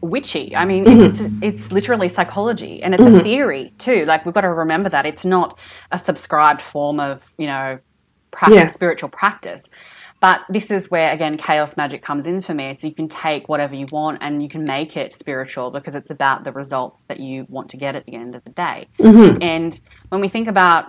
[0.00, 0.54] witchy.
[0.56, 1.06] I mean, Mhm.
[1.08, 3.22] it's it's literally psychology and it's a Mhm.
[3.22, 4.04] theory too.
[4.04, 5.58] Like we've got to remember that it's not
[5.92, 7.78] a subscribed form of you know
[8.32, 8.66] practice, Yeah.
[8.66, 9.62] spiritual practice.
[10.22, 12.76] But this is where again chaos magic comes in for me.
[12.80, 16.10] So you can take whatever you want and you can make it spiritual because it's
[16.10, 18.88] about the results that you want to get at the end of the day.
[19.00, 19.78] hmm And
[20.10, 20.86] when we think about,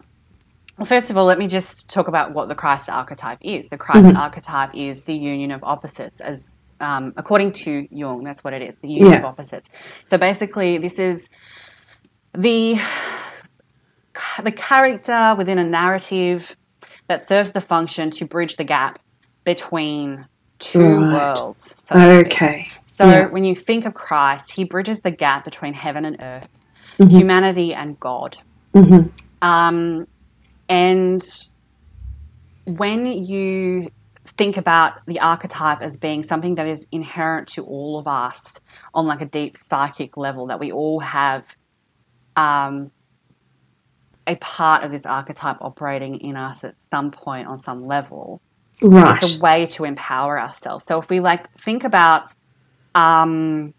[0.78, 3.70] well, first of all, let me just talk about what the Christ archetype is.
[3.70, 4.18] The Christ Mhm.
[4.18, 8.76] archetype is the union of opposites, as um, according to Jung, that's what it is,
[8.84, 9.20] the union Yeah.
[9.20, 9.70] of opposites.
[10.10, 11.28] So basically, this is
[12.38, 12.80] the
[14.44, 16.56] the character within a narrative
[17.10, 19.00] that serves the function to bridge the gap
[19.44, 20.26] between
[20.60, 21.14] two Right.
[21.14, 21.74] worlds.
[21.86, 21.96] So.
[21.96, 22.68] Okay.
[22.86, 23.28] so Yeah.
[23.28, 26.48] when you think of Christ, he bridges the gap between heaven and earth,
[27.00, 27.10] Mhm.
[27.12, 28.38] humanity and God.
[28.74, 29.08] hmm
[29.42, 30.08] Um,
[30.70, 31.22] and
[32.66, 33.90] when you
[34.38, 38.40] think about the archetype as being something that is inherent to all of us
[38.94, 41.44] on like a deep psychic level, that we all have
[42.36, 42.90] um,
[44.26, 48.40] a part of this archetype operating in us at some point on some level,
[48.82, 49.22] Right.
[49.22, 50.86] it's a way to empower ourselves.
[50.86, 52.24] So if we like think about
[52.96, 53.74] um,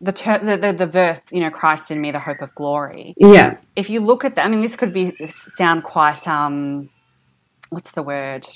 [0.00, 3.14] the, ter- the the the verse, you know, Christ in me, the hope of glory
[3.18, 3.56] yeah.
[3.76, 5.12] if you look at that, I mean, this could be
[5.56, 6.90] sound quite um,
[7.70, 8.46] what's the word?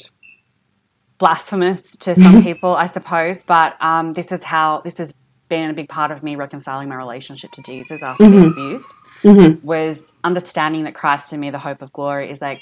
[1.18, 3.42] Blasphemous to some people, I suppose.
[3.44, 5.12] But um, this is how this has
[5.48, 8.50] been a big part of me reconciling my relationship to Jesus after being Mhm.
[8.52, 8.86] abused.
[9.22, 12.60] hmm Was understanding that Christ in me, the hope of glory, is like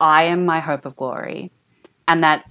[0.00, 1.52] I am my hope of glory,
[2.08, 2.44] and that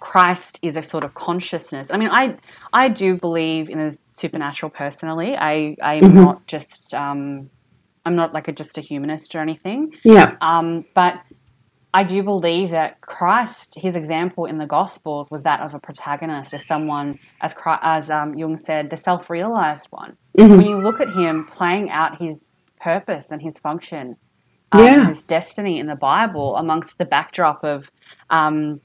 [0.00, 1.88] Christ is a sort of consciousness.
[1.90, 2.36] I mean, I
[2.72, 5.36] I do believe in a supernatural personally.
[5.36, 6.14] I I am Mhm.
[6.14, 7.50] not just um,
[8.04, 9.90] I'm not like a, just a humanist or anything.
[10.04, 10.36] Yeah.
[10.40, 11.14] Um, but
[11.92, 16.52] I do believe that Christ, his example in the Gospels was that of a protagonist,
[16.52, 20.16] as someone, as Chri- as um, Jung said, the self-realized one.
[20.38, 22.40] hmm When you look at him playing out his
[22.80, 24.16] purpose and his function,
[24.72, 25.08] um, Yeah.
[25.08, 27.90] his destiny in the Bible, amongst the backdrop of
[28.30, 28.80] um,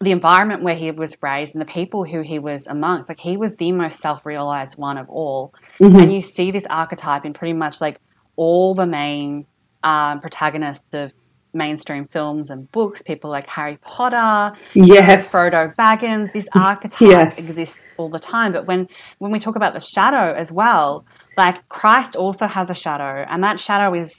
[0.00, 3.36] the environment where he was raised and the people who he was amongst, like he
[3.36, 7.52] was the most self-realized one of all hmm and you see this archetype in pretty
[7.52, 7.98] much like
[8.36, 9.46] all the main
[9.82, 11.12] um, protagonists of
[11.52, 13.02] mainstream films and books.
[13.02, 15.32] People like Harry Potter, Yes.
[15.32, 16.32] Frodo Baggins.
[16.32, 17.38] This archetype Yes.
[17.38, 18.52] exists all the time.
[18.52, 18.86] But when
[19.18, 21.04] when we talk about the shadow as well,
[21.36, 24.12] like Christ also has a shadow, and that shadow is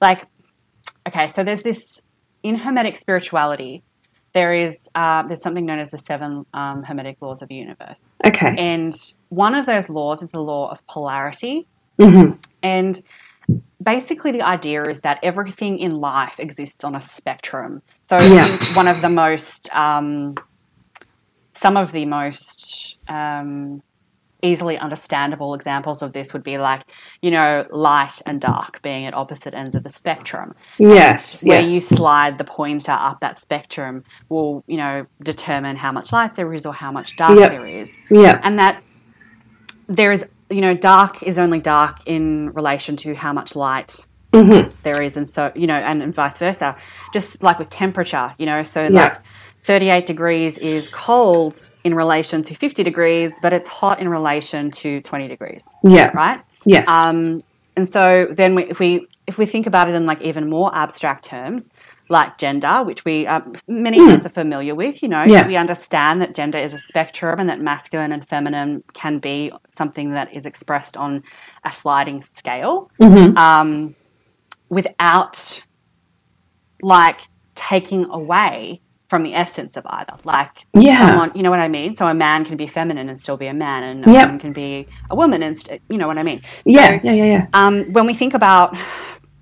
[0.00, 0.26] like
[1.08, 1.28] okay.
[1.28, 1.82] So there's this
[2.42, 3.82] in Hermetic spirituality.
[4.34, 8.00] There is uh, there's something known as the seven um, Hermetic laws of the universe.
[8.24, 8.54] Okay.
[8.56, 8.94] And
[9.28, 11.66] one of those laws is the law of polarity.
[12.00, 13.02] hmm And
[13.82, 17.82] basically, the idea is that everything in life exists on a spectrum.
[18.08, 18.74] So, Yeah.
[18.74, 20.34] one of the most, um,
[21.54, 23.82] some of the most um,
[24.42, 26.82] easily understandable examples of this would be like,
[27.20, 31.44] you know, light and dark being at opposite ends of the spectrum Yes.
[31.44, 31.70] where yes.
[31.70, 36.52] you slide the pointer up that spectrum will you know determine how much light there
[36.52, 37.50] is or how much dark Yep.
[37.50, 38.40] there is yeah.
[38.42, 38.82] and that
[39.86, 44.60] there is you know dark is only dark in relation to how much light hmm
[44.82, 46.74] there is and so you know and, and vice versa
[47.12, 48.88] just like with temperature you know so Yeah.
[48.90, 49.18] like
[49.64, 55.00] 38 degrees is cold in relation to 50 degrees but it's hot in relation to
[55.02, 56.10] 20 degrees Yeah.
[56.14, 56.88] right Yes.
[56.88, 57.42] um,
[57.76, 60.74] and so then we, if we if we think about it in like even more
[60.74, 61.68] abstract terms,
[62.10, 65.30] like gender, which we uh, many of us are familiar with, you know, Hmm.
[65.30, 65.46] Yeah.
[65.46, 70.12] we understand that gender is a spectrum and that masculine and feminine can be something
[70.12, 71.22] that is expressed on
[71.64, 73.94] a sliding scale hmm um,
[74.68, 75.62] without
[76.82, 77.20] like
[77.54, 80.14] taking away from the essence of either.
[80.24, 81.06] Like, Yeah.
[81.08, 81.94] someone, you know what I mean?
[81.96, 84.24] So a man can be feminine and still be a man, and a Yep.
[84.24, 86.40] woman can be a woman and, st- you know what I mean?
[86.64, 87.46] Yeah, So, yeah, yeah, yeah.
[87.52, 88.74] um, when we think about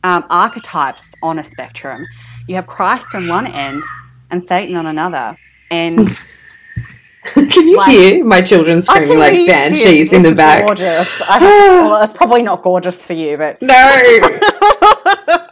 [0.02, 2.04] um, archetypes on a spectrum,
[2.48, 3.84] you have Christ on one end
[4.32, 5.36] and Satan on another.
[5.70, 6.08] And
[7.34, 10.66] Can you Like- hear my children screaming like banshees in the back?
[10.66, 11.22] Gorgeous.
[11.30, 11.38] I
[11.86, 13.76] well, it's probably not gorgeous for you, but No.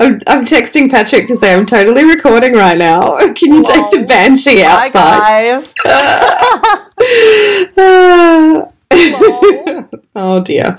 [0.00, 3.16] I'm, I'm texting Patrick to say I'm totally recording right now.
[3.34, 5.68] Can you take the banshee outside?
[10.16, 10.76] oh dear.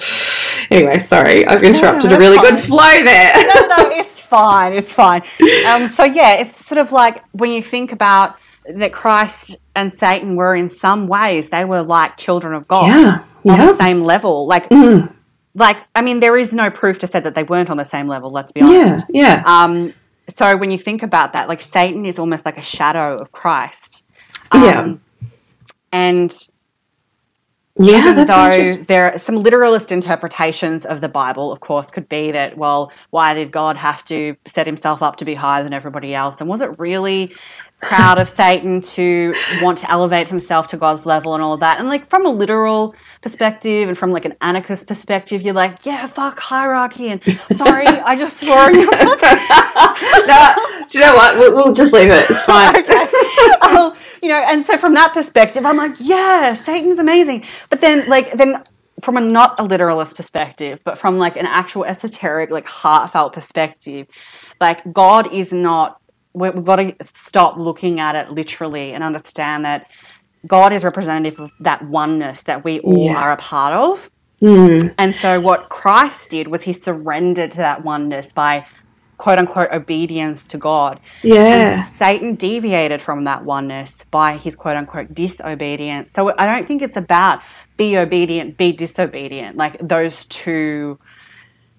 [0.72, 3.34] Anyway, sorry, I've interrupted a really good flow there.
[3.36, 4.74] no, no, it's fine.
[4.74, 5.24] It's fine.
[5.66, 8.36] Um, so yeah, it's sort of like when you think about
[8.76, 13.24] that Christ and Satan were in some ways they were like children of God yeah,
[13.52, 13.66] on yeah.
[13.66, 14.48] the same level.
[14.48, 15.12] Like, Mm,
[15.56, 18.08] like I mean, there is no proof to say that they weren't on the same
[18.08, 18.32] level.
[18.32, 19.06] Let's be honest.
[19.10, 19.44] yeah.
[19.46, 19.94] Um,
[20.36, 24.04] so when you think about that, like Satan is almost like a shadow of Christ.
[24.54, 24.82] Yeah.
[24.82, 25.02] Um,
[25.92, 26.32] And
[27.80, 32.10] Yeah, even that's though there are some literalist interpretations of the Bible, of course, could
[32.10, 35.74] be that, well, why did God have to set himself up to be higher than
[35.74, 36.36] everybody else?
[36.40, 37.34] And was it really
[37.82, 41.80] proud of Satan to want to elevate himself to God's level and all that?
[41.80, 46.08] And like from a literal perspective and from like an anarchist perspective, you're like, yeah,
[46.08, 47.10] fuck hierarchy.
[47.10, 47.24] And
[47.56, 48.86] sorry, I just swore no,
[50.88, 51.38] do you know what?
[51.38, 52.30] We'll, we'll just leave it.
[52.30, 52.76] It's fine.
[52.78, 53.08] okay.
[53.62, 57.46] Um, you know, and so from that perspective, I'm like, yeah, Satan's amazing.
[57.70, 58.64] But then, like, then
[59.04, 64.08] from a not a literalist perspective, but from like an actual esoteric, like heartfelt perspective,
[64.60, 65.99] like God is not.
[66.34, 69.86] We- We've got to stop looking at it literally and understand that
[70.48, 73.18] God is representative of that oneness that we all Yeah.
[73.20, 74.10] are a part of.
[74.42, 78.66] Mm, And so, what Christ did was he surrendered to that oneness by
[79.18, 81.02] quote unquote obedience to God.
[81.24, 81.84] yeah.
[81.84, 86.12] And Satan deviated from that oneness by his quote unquote disobedience.
[86.16, 87.42] So I don't think it's about
[87.76, 91.00] be obedient, be disobedient, like those two,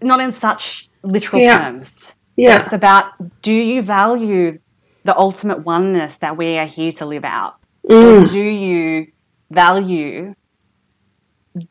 [0.03, 1.57] not in such literal Yeah.
[1.57, 1.93] terms.
[2.40, 2.64] Yeah.
[2.64, 4.61] It's about do you value
[5.05, 7.57] the ultimate oneness that we are here to live out?
[7.83, 9.09] Or Mm, do you
[9.50, 10.35] value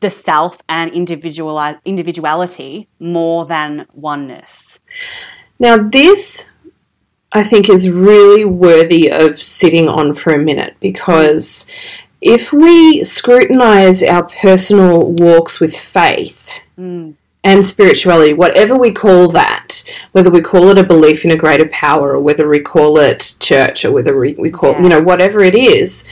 [0.00, 4.78] the self and individual individuality more than oneness?
[5.58, 6.48] Now, this
[7.32, 11.66] I think is really worthy of sitting on for a minute because
[12.20, 19.82] if we scrutinize our personal walks with faith Mm, and spirituality, whatever we call that,
[20.12, 23.34] whether we call it a belief in a greater power or whether we call it
[23.40, 24.82] church or whether we, we call, Yeah.
[24.82, 26.04] you know, whatever it is,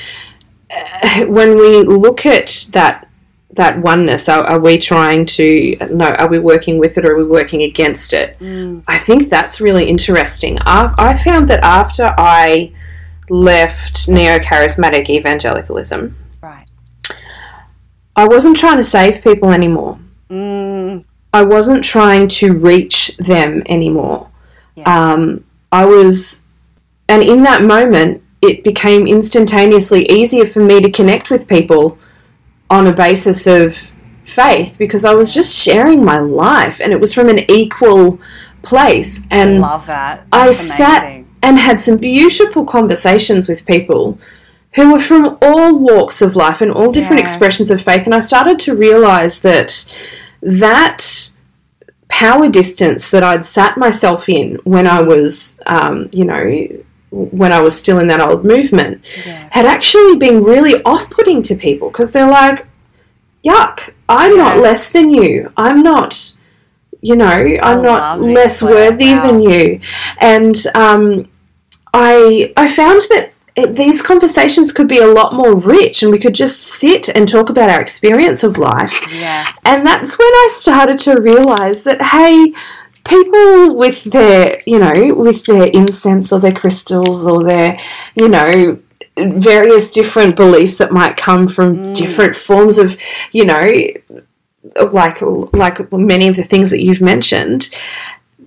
[0.70, 3.04] uh, when we look at that
[3.52, 6.10] that oneness, are, are we trying to no?
[6.10, 8.38] Are we working with it or are we working against it?
[8.38, 10.58] mm, I think that's really interesting.
[10.60, 12.72] I, I found that after I
[13.30, 16.66] left neo charismatic evangelicalism, right.
[18.14, 19.98] I wasn't trying to save people anymore.
[21.32, 24.30] I wasn't trying to reach them anymore.
[24.74, 25.12] Yeah.
[25.12, 26.44] Um, I was,
[27.08, 31.98] and in that moment, it became instantaneously easier for me to connect with people
[32.70, 33.92] on a basis of
[34.24, 38.20] faith because I was just sharing my life and it was from an equal
[38.62, 39.20] place.
[39.30, 40.26] And love that.
[40.32, 44.18] I That's sat and had some beautiful conversations with people
[44.74, 47.24] who were from all walks of life and all different Yeah.
[47.24, 49.90] expressions of faith and I started to realize that
[50.40, 51.30] that
[52.08, 56.66] power distance that I'd sat myself in when I was um, you know
[57.10, 59.48] when I was still in that old movement Yeah.
[59.52, 62.66] had actually been really off-putting to people because they're like
[63.44, 66.34] yuck I'm not less than you I'm not
[67.00, 67.26] you know
[67.62, 69.26] I'm not less worthy Wow.
[69.26, 69.80] than you
[70.18, 71.28] and um,
[71.94, 76.18] I I found that it, these conversations could be a lot more rich and we
[76.24, 79.46] could just sit and talk about our experience of life Yeah.
[79.64, 82.52] and that's when I started to realize that hey
[83.14, 87.70] people with their you know with their incense or their crystals or their
[88.20, 88.78] you know
[89.16, 91.94] various different beliefs that might come from Mm.
[92.02, 92.96] different forms of
[93.32, 93.70] you know
[94.92, 95.20] like
[95.64, 97.70] like many of the things that you've mentioned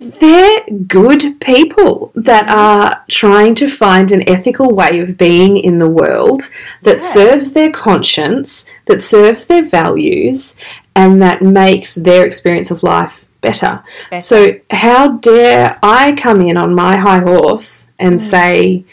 [0.02, 5.88] they're good people that are trying to find an ethical way of being in the
[5.90, 6.42] world
[6.82, 7.06] that Yeah.
[7.06, 10.56] serves their conscience, that serves their values,
[10.96, 13.82] and that makes their experience of life better.
[14.10, 14.22] Better.
[14.22, 18.84] So, how dare I come in on my high horse and say,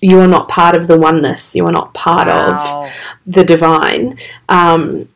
[0.00, 2.88] you are not part of the oneness, you are not part of
[3.26, 4.16] the divine.
[4.48, 5.08] Um,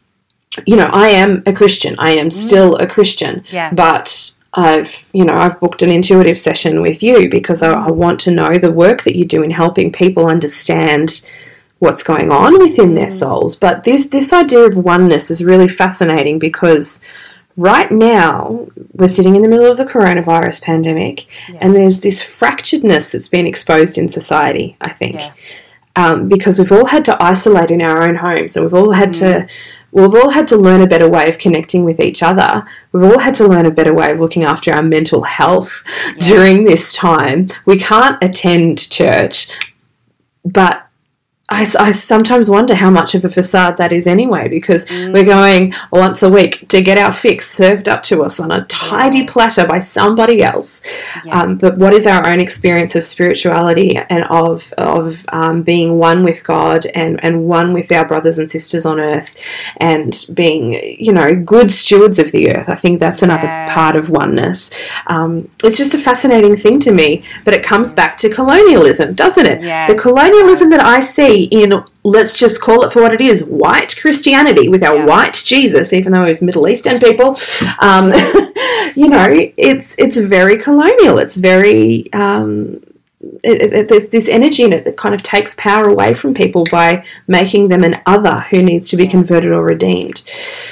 [0.66, 1.94] you know, I am a Christian.
[1.98, 3.70] I am still a Christian, Yeah.
[3.72, 8.18] but I've, you know, I've booked an intuitive session with you because I, I want
[8.20, 11.24] to know the work that you do in helping people understand
[11.78, 13.57] what's going on within their souls.
[13.57, 17.01] But this this idea of oneness is really fascinating because
[17.57, 21.26] right now we're sitting in the middle of the coronavirus pandemic
[21.61, 25.16] and there's this fracturedness that's been exposed in society, I think.
[25.16, 25.32] Yeah.
[25.96, 29.12] Um, because we've all had to isolate in our own homes and we've all had
[29.14, 29.48] to
[29.93, 32.66] we've all had to learn a better way of connecting with each other.
[32.93, 35.82] We've all had to learn a better way of looking after our mental health
[36.18, 37.49] during this time.
[37.64, 39.51] We can't attend church,
[40.45, 40.89] but
[41.53, 45.74] I, I sometimes wonder how much of a facade that is anyway, because we're going
[45.90, 49.66] once a week to get our fix served up to us on a tidy platter
[49.66, 50.80] by somebody else.
[51.24, 51.40] Yeah.
[51.40, 56.22] Um, but what is our own experience of spirituality and of of um, being one
[56.22, 59.30] with God and and one with our brothers and sisters on earth,
[59.78, 62.68] and being you know good stewards of the earth?
[62.68, 63.74] I think that's another Yeah.
[63.74, 64.70] part of oneness.
[65.09, 69.46] Um, it's just a fascinating thing to me, but it comes back to colonialism, doesn't
[69.46, 69.62] it?
[69.62, 69.86] Yeah.
[69.88, 71.72] The colonialism that I see in,
[72.05, 75.07] let's just call it for what it is, white Christianity with our Yeah.
[75.07, 77.36] white Jesus, even though he's Middle Eastern people.
[77.80, 78.09] Um,
[78.95, 79.26] you know,
[79.57, 81.18] it's it's very colonial.
[81.18, 82.82] It's very um,
[83.43, 86.64] it, it, there's this energy in it that kind of takes power away from people
[86.70, 90.22] by making them an other who needs to be converted or redeemed.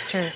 [0.00, 0.28] It's true.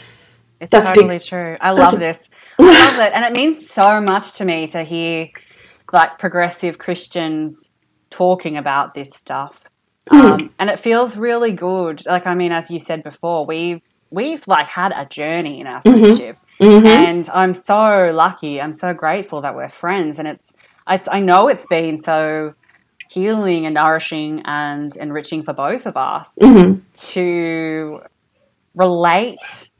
[0.60, 1.56] It's That's big- totally true.
[1.60, 2.18] I love a- this.
[2.58, 3.12] I love it.
[3.14, 5.28] And it means so much to me to hear
[5.92, 7.70] like progressive Christians
[8.10, 9.58] talking about this stuff.
[10.10, 10.20] Hmm.
[10.20, 12.04] Um, and it feels really good.
[12.06, 13.80] Like I mean, as you said before, we've
[14.10, 16.02] we've like had a journey in our Mm-hmm.
[16.02, 16.36] friendship.
[16.60, 16.86] Mhm.
[16.86, 18.60] And I'm so lucky.
[18.60, 20.18] I'm so grateful that we're friends.
[20.18, 20.52] And it's,
[20.88, 22.54] it's I know it's been so
[23.10, 26.82] healing and nourishing and enriching for both of us Mhm.
[27.12, 28.00] to
[28.74, 29.70] relate,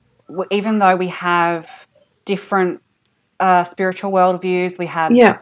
[0.51, 1.69] even though we have
[2.25, 2.81] different
[3.41, 5.39] uh, spiritual worldviews, we have Yeah.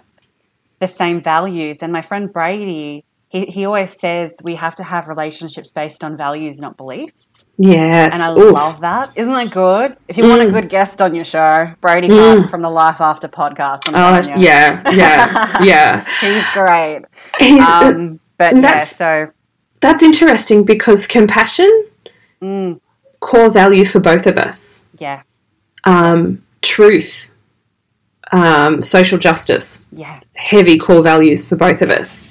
[0.81, 1.78] the same values.
[1.83, 6.16] And my friend Brady, he, he always says we have to have relationships based on
[6.16, 7.28] values, not beliefs.
[7.57, 8.12] Yes.
[8.14, 8.53] And I Oof.
[8.53, 9.12] love that.
[9.14, 9.97] Isn't that good?
[10.09, 10.53] If you want a Mm.
[10.53, 12.37] good guest on your show, Brady Mm.
[12.39, 13.83] Clark from the Life After podcast.
[13.89, 16.05] Oh, yeah, yeah, yeah.
[16.20, 17.03] He's great.
[17.39, 19.28] He's- Um, but yeah, that's- so
[19.81, 21.70] That's interesting because compassion,
[22.43, 22.81] mm,
[23.20, 24.87] core value for both of us.
[24.99, 25.22] yeah,
[25.85, 27.30] Um, truth,
[28.33, 30.20] um, social justice, yeah.
[30.35, 32.28] heavy core values for both of us.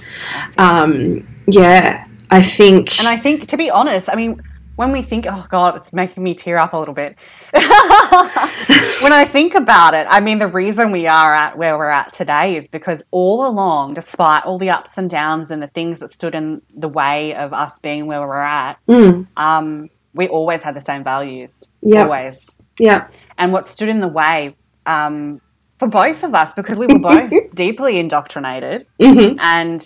[0.58, 3.00] Um, yeah, I think.
[3.00, 4.41] And I think, to be honest, I mean,
[4.76, 7.18] when we think, oh God, it's making me tear up a little bit.
[7.52, 12.14] when I think about it, I mean, the reason we are at where we're at
[12.14, 16.14] today is because all along, despite all the ups and downs and the things that
[16.14, 20.76] stood in the way of us being where we're at, Mm, um, we always had
[20.76, 21.62] the same values.
[21.82, 22.06] Yep.
[22.06, 22.50] Always.
[22.80, 25.41] yeah, And what stood in the way um,
[25.80, 29.82] for both of us, because we were both deeply indoctrinated hmm and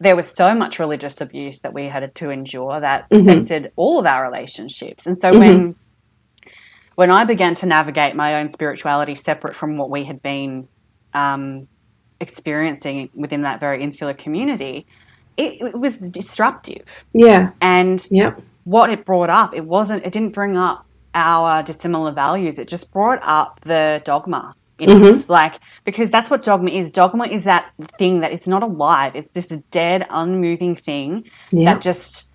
[0.00, 3.22] there was so much religious abuse that we had to endure that Mhm.
[3.22, 5.06] affected all of our relationships.
[5.06, 5.38] And so Mhm.
[5.38, 5.76] when
[6.96, 10.68] when I began to navigate my own spirituality separate from what we had been
[11.12, 11.66] um,
[12.20, 14.86] experiencing within that very insular community,
[15.36, 16.84] it, it was disruptive.
[17.12, 18.34] yeah, And yeah,
[18.64, 20.84] what it brought up, it wasn't, it didn't bring up
[21.14, 22.58] our dissimilar values.
[22.58, 24.54] It just brought up the dogma.
[24.78, 25.28] It's Mhm.
[25.28, 26.90] like, because that's what dogma is.
[26.90, 29.14] Dogma is that thing that it's not alive.
[29.14, 32.30] It's this dead, unmoving thing yeah, that just,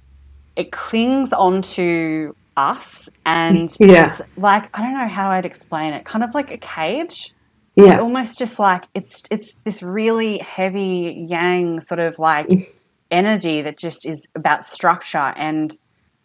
[0.56, 3.10] it clings onto us.
[3.26, 4.08] And Yeah.
[4.08, 6.06] it's like, I don't know how I'd explain it.
[6.06, 7.34] Kind of like a cage.
[7.76, 12.66] It's yeah, almost just like, it's, it's this really heavy yang sort of like Mm.
[13.12, 15.76] energy that just is about structure and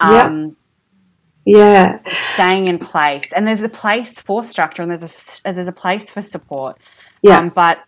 [0.01, 0.29] Yeah.
[1.45, 1.99] Yeah,
[2.33, 3.25] staying in place.
[3.35, 6.77] And there's a place for structure, and there's a s- there's a place for support.
[7.21, 7.79] yeah, Um, but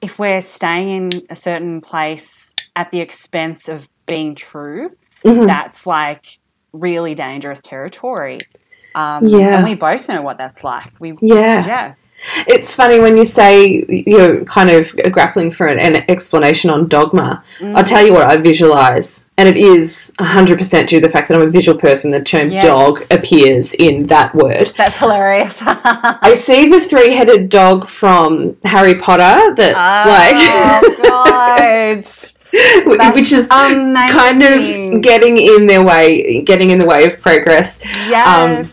[0.00, 4.90] if we're staying in a certain place at the expense of being true,
[5.24, 6.38] mhm, that's like
[6.72, 8.38] really dangerous territory.
[8.94, 9.56] Um, Yeah.
[9.56, 10.90] and we both know what that's like.
[10.98, 11.66] We Yeah.
[11.66, 11.92] yeah,
[12.46, 17.42] It's funny when you say you're kind of grappling for an, an explanation on dogma.
[17.60, 17.76] Mm.
[17.76, 21.34] I'll tell you what I visualize, and it is 100% due to the fact that
[21.40, 22.10] I'm a visual person.
[22.10, 22.62] The term Yes.
[22.64, 24.72] dog appears in that word.
[24.76, 25.54] that's hilarious.
[25.60, 33.32] I see the three headed dog from Harry Potter that's oh God, like, That's which
[33.32, 37.80] is kind of getting in their way, getting in the way of progress.
[37.84, 38.68] yes.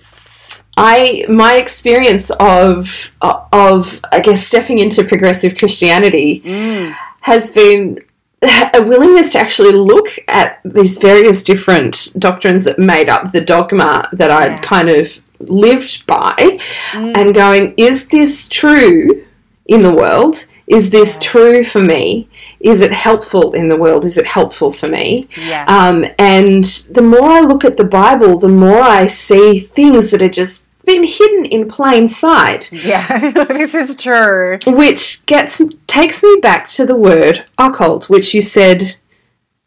[0.80, 6.96] I my experience of of I guess stepping into progressive Christianity Mm.
[7.22, 8.00] has been
[8.74, 14.08] a willingness to actually look at these various different doctrines that made up the dogma
[14.14, 16.60] that I'd kind of lived by
[16.94, 19.26] and going, is this true
[19.66, 20.46] in the world?
[20.68, 21.28] Is this Yeah.
[21.30, 22.28] true for me?
[22.60, 24.04] Is it helpful in the world?
[24.06, 25.28] Is it helpful for me?
[25.48, 25.66] Yeah.
[25.68, 30.22] Um, and the more I look at the Bible, the more I see things that
[30.22, 33.30] are just been hidden in plain sight, yeah.
[33.48, 34.58] this is true.
[34.66, 38.98] which gets takes me back to the word occult, which you said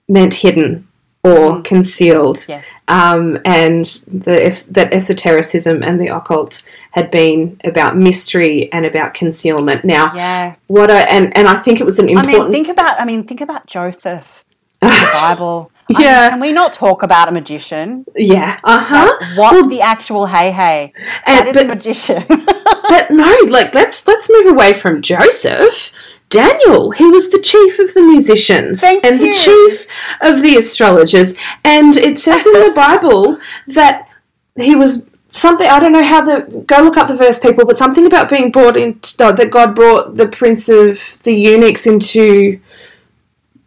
[0.08, 0.86] meant hidden
[1.22, 1.64] or Mm.
[1.64, 2.64] concealed Yes.
[2.88, 3.84] um, and
[4.24, 4.36] the,
[4.70, 6.62] that esotericism and the occult
[6.92, 9.84] had been about mystery and about concealment.
[9.84, 10.54] Now, Yeah.
[10.68, 12.44] what I and, and I think it was an I important.
[12.50, 12.98] mean, think about.
[13.00, 14.44] I mean, think about Joseph.
[14.80, 15.70] The Bible.
[15.98, 16.30] Yeah.
[16.30, 18.04] can we not talk about a magician?
[18.16, 19.16] yeah, uh huh.
[19.20, 20.92] Like, what the actual hey hey?
[21.26, 22.24] And- That is but- a magician.
[22.90, 25.92] But no, like let's let's move away from Joseph.
[26.28, 29.26] Daniel, he was the chief of the musicians Thank and you.
[29.26, 29.86] the chief
[30.20, 31.34] of the astrologers,
[31.64, 33.38] and it says in the Bible
[33.68, 34.08] that
[34.56, 35.66] he was something.
[35.68, 38.50] I don't know how the go look up the verse, people, but something about being
[38.50, 42.58] brought in that God brought the prince of the eunuchs into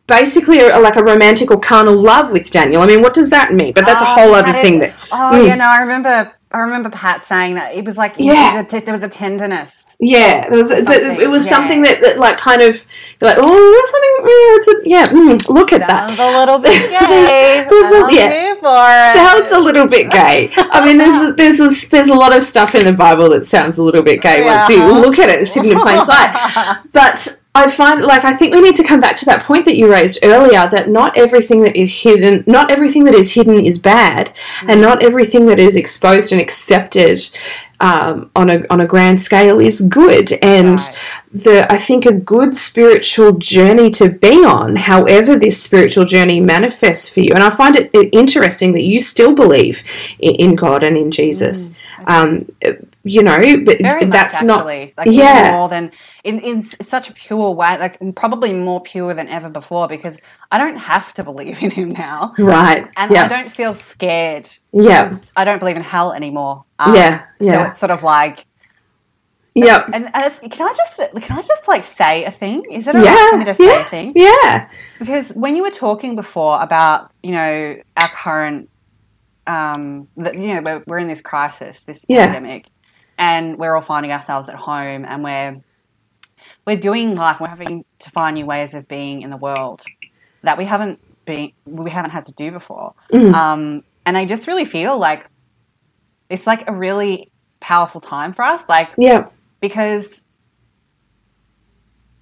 [0.08, 2.82] basically a, like a romantic or carnal love with Daniel.
[2.82, 3.74] I mean, what does that mean?
[3.74, 4.80] But that's a Oh, whole other thing.
[4.80, 5.47] That Oh Mm.
[5.47, 6.32] yeah, no, I remember.
[6.51, 8.62] I remember Pat saying that it was like Yeah.
[8.62, 9.72] was a there was a tenderness.
[9.99, 11.49] Yeah, there was, but it was yeah.
[11.49, 12.86] something that, that like kind of
[13.22, 16.89] like oh that's something yeah, a, yeah mm, look at Sounds that a little bit
[16.99, 17.66] gay.
[17.70, 18.30] There's a- yeah.
[18.30, 19.14] here for it.
[19.16, 20.51] sounds a little bit gay.
[20.58, 23.78] I mean there's there's a, there's a lot of stuff in the Bible that sounds
[23.78, 24.88] a little bit gay once you Yeah.
[24.91, 25.41] look at it.
[25.41, 26.36] It's hidden in plain sight.
[26.91, 29.76] But I find like I think we need to come back to that point that
[29.78, 33.78] you raised earlier that not everything that is hidden, not everything that is hidden is
[33.78, 34.34] bad,
[34.68, 37.20] and not everything that is exposed and accepted
[37.80, 40.34] um, on a on a grand scale is good.
[40.41, 40.95] And Right.
[41.32, 47.08] the I think a good spiritual journey to be on, however this spiritual journey manifests
[47.08, 47.34] for you.
[47.36, 49.84] And I find it interesting that you still believe
[50.18, 51.72] in, God and in Jesus.
[52.08, 52.47] Um,
[53.04, 54.66] you know, but Very much, that's not.
[54.66, 55.51] Like Yeah.
[55.51, 55.91] more than
[56.24, 60.15] in, in such a pure way, like probably more pure than ever before because
[60.51, 62.34] I don't have to believe in him now.
[62.38, 62.88] right.
[62.95, 64.49] And yeah, I don't feel scared.
[64.71, 66.65] yeah, I don't believe in hell anymore.
[66.80, 68.45] Um, yeah, So it's sort of like,
[69.55, 72.63] yeah, and, and it's, can I just can I just like say a thing?
[72.71, 74.13] Is it alright for me to say a thing?
[74.15, 74.69] yeah,
[74.99, 78.69] Because when you were talking before about you know our current,
[79.45, 82.26] um, the, you know we're, we're in this crisis, this Yeah.
[82.26, 82.67] pandemic,
[83.17, 85.61] and we're all finding ourselves at home, and we're
[86.66, 87.39] we're doing life.
[87.39, 89.82] We're having to find new ways of being in the world
[90.43, 92.93] that we haven't been we haven't had to do before.
[93.11, 93.34] Mm.
[93.34, 95.26] Um, and I just really feel like
[96.30, 99.28] it's like a really powerful time for us, like yeah,
[99.61, 100.26] because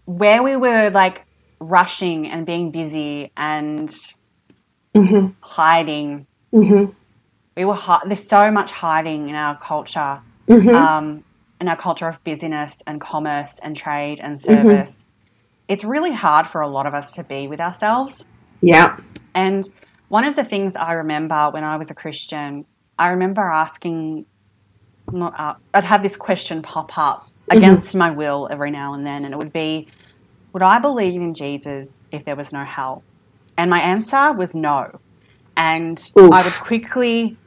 [0.06, 1.24] where we were like
[1.60, 3.94] rushing and being busy and
[4.96, 6.86] hmm hiding, hmm
[7.56, 11.24] we were hi- there's so much hiding in our culture, hmm um,
[11.62, 14.54] in our culture of busyness and commerce and trade and mm-hmm.
[14.54, 14.96] service.
[15.68, 18.26] It's really hard for a lot of us to be with ourselves.
[18.62, 18.98] yeah,
[19.36, 19.70] And
[20.10, 22.66] one of the things I remember when I was a Christian,
[23.00, 24.26] I remember asking,
[25.12, 27.58] not up, I'd have this question pop up mm-hmm.
[27.58, 29.88] against my will every now and then, and it would be,
[30.52, 33.04] would I believe in Jesus if there was no hell?
[33.58, 35.00] And my answer was no.
[35.56, 36.32] And Oof.
[36.32, 37.38] I would quickly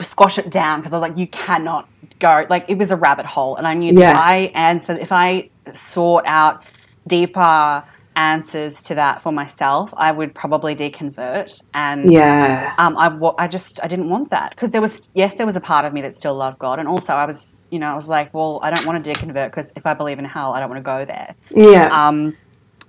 [0.00, 1.88] squash it down because I was like, you cannot
[2.18, 2.46] go.
[2.48, 3.56] Like, it was a rabbit hole.
[3.56, 4.12] And I knew Yeah.
[4.12, 6.62] that if I answered, if I sought out
[7.06, 7.84] deeper
[8.16, 11.60] answers to that for myself, I would probably deconvert.
[11.74, 15.34] And yeah, um, I, wa- I just, I didn't want that because there was, yes,
[15.34, 16.78] there was a part of me that still loved God.
[16.78, 19.50] And also I was, you know, I was like, well, I don't want to deconvert
[19.50, 21.34] because if I believe in hell, I don't want to go there.
[21.50, 22.36] yeah, Um,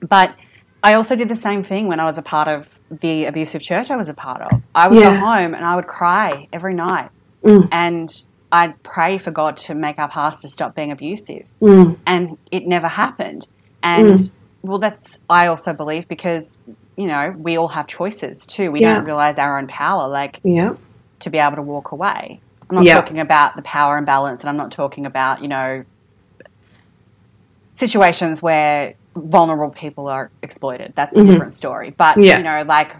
[0.08, 0.36] but
[0.84, 2.68] I also did the same thing when I was a part of
[3.02, 4.62] the abusive church I was a part of.
[4.76, 5.10] I would Yeah.
[5.10, 7.10] go home and I would cry every night.
[7.44, 7.68] Mm.
[7.72, 8.10] And
[8.56, 11.44] I'd pray for God to make our pastor stop being abusive.
[11.62, 11.98] Mm.
[12.08, 13.42] And it never happened.
[13.84, 14.18] And
[14.64, 16.58] well, that's, I also believe because,
[16.98, 18.72] you know, we all have choices too.
[18.72, 18.96] We Yeah.
[18.96, 20.74] don't realize our own power, like yeah,
[21.20, 22.42] to be able to walk away.
[22.70, 22.96] I'm not Yeah.
[22.96, 25.84] talking about the power imbalance and I'm not talking about, you know,
[27.76, 30.94] situations where vulnerable people are exploited.
[30.96, 31.28] That's a Mhm.
[31.28, 31.94] different story.
[31.98, 32.96] But, you know, like,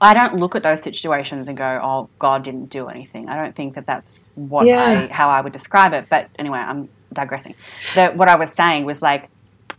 [0.00, 3.54] I don't look at those situations and go, "Oh, God didn't do anything." I don't
[3.54, 4.80] think that that's what Yeah.
[4.82, 6.06] I how I would describe it.
[6.10, 7.54] But anyway, I'm digressing.
[7.94, 9.28] The, what I was saying was like,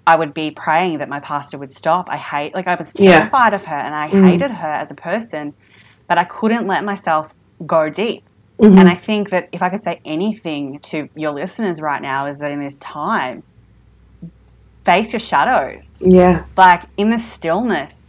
[0.06, 2.10] I would be praying that my pastor would stop.
[2.10, 3.20] I hate, like, I was Yeah.
[3.20, 4.26] terrified of her and I Mm.
[4.30, 5.54] hated her as a person,
[6.08, 7.32] but I couldn't let myself
[7.66, 8.24] go deep.
[8.62, 8.78] Mhm.
[8.80, 12.40] And I think that if I could say anything to your listeners right now, is
[12.40, 13.44] that in this time,
[14.86, 15.90] face your shadows.
[16.02, 18.09] yeah, Like in the stillness,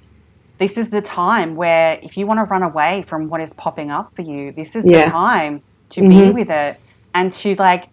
[0.61, 3.91] this is the time where if you want to run away from what is popping
[3.91, 5.07] up for you, this is Yeah.
[5.07, 6.79] the time to be with it
[7.15, 7.89] and to like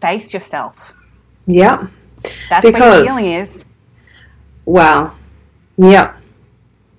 [0.00, 0.74] face yourself.
[1.46, 1.86] Yeah.
[2.50, 3.64] That's where Because- your healing is.
[4.64, 5.12] Wow.
[5.76, 6.16] Yep.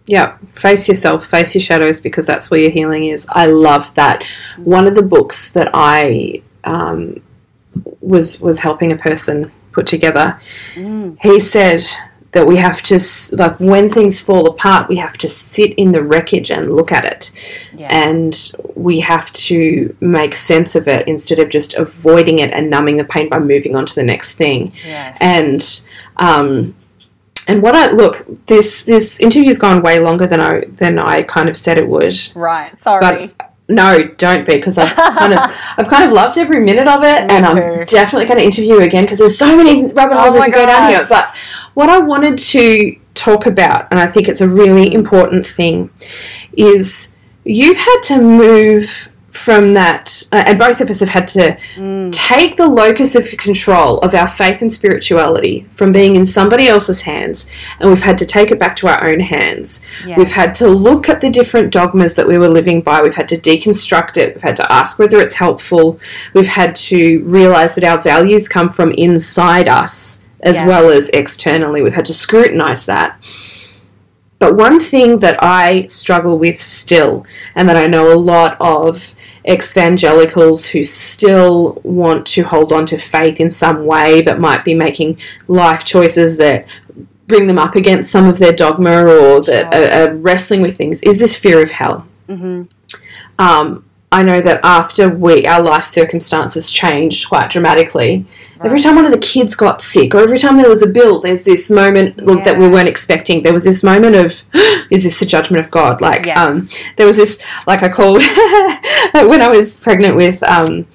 [0.06, 0.40] Yep.
[0.52, 3.26] Face yourself, face your shadows because that's where your healing is.
[3.30, 4.24] I love that.
[4.58, 7.22] One of the books that I um,
[8.02, 10.40] was was helping a person put together,
[10.76, 11.18] Mm.
[11.22, 11.84] he said
[12.34, 13.00] that we have to
[13.34, 17.06] like when things fall apart, we have to sit in the wreckage and look at
[17.06, 17.32] it,
[17.76, 17.88] Yeah.
[17.92, 22.98] and we have to make sense of it instead of just avoiding it and numbing
[22.98, 25.18] the pain by moving on to the next thing yes.
[25.22, 25.86] and
[26.18, 26.76] um,
[27.48, 31.50] and what I look this this interview's gone way longer than I than I kind
[31.50, 32.16] of said it would.
[32.36, 32.80] right.
[32.82, 33.32] Sorry.
[33.70, 35.40] No, don't be because I've kind of
[35.78, 38.74] I've kind of loved every minute of it, Me and I'm definitely going to interview
[38.76, 41.06] you again because there's so many rabbit holes Oh we my could go down here.
[41.08, 41.34] But
[41.74, 45.90] what I wanted to talk about, and I think it's a really important thing,
[46.56, 51.58] is you've had to move from that, uh, and both of us have had to
[51.76, 52.12] Mm.
[52.12, 57.02] take the locus of control of our faith and spirituality from being in somebody else's
[57.02, 57.48] hands,
[57.80, 59.82] and we've had to take it back to our own hands.
[60.06, 60.18] Yeah.
[60.18, 63.02] We've had to look at the different dogmas that we were living by.
[63.02, 64.36] We've had to deconstruct it.
[64.36, 66.00] We've had to ask whether it's helpful.
[66.36, 70.68] We've had to realize that our values come from inside us as Yeah.
[70.68, 71.82] well as externally.
[71.82, 73.18] We've had to scrutinize that.
[74.40, 77.26] But one thing that I struggle with still,
[77.56, 79.16] and that I know a lot of
[79.50, 84.74] evangelicals who still want to hold on to faith in some way, but might be
[84.74, 85.18] making
[85.48, 86.66] life choices that
[87.28, 89.84] bring them up against some of their dogma or that Sure.
[89.84, 92.06] are, are wrestling with things, is this fear of hell.
[92.28, 92.64] hmm
[93.40, 98.26] Um, I know that after we our life circumstances changed quite dramatically,
[98.64, 101.20] every time one of the kids got sick, or every time there was a bill,
[101.20, 103.42] there's this moment look, that we weren't expecting.
[103.42, 104.44] There was this moment of,
[104.92, 106.00] is this the judgment of God?
[106.00, 106.44] Like, Yeah.
[106.44, 108.22] um, there was this, like I called
[109.32, 110.86] when I was pregnant with um,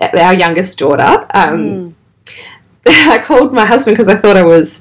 [0.00, 1.26] our youngest daughter.
[1.34, 1.94] Um, Mm.
[2.86, 4.80] I called my husband because I thought I was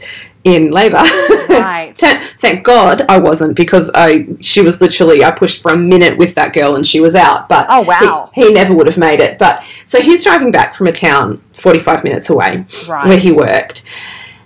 [0.50, 1.04] in labour.
[1.50, 1.94] Right.
[2.40, 6.36] Thank God I wasn't because I she was literally I pushed for a minute with
[6.36, 7.50] that girl and she was out.
[7.50, 8.30] But Oh, wow.
[8.34, 9.38] he, he never would have made it.
[9.38, 13.06] But so he's driving back from a town forty five minutes away Right.
[13.08, 13.84] where he worked,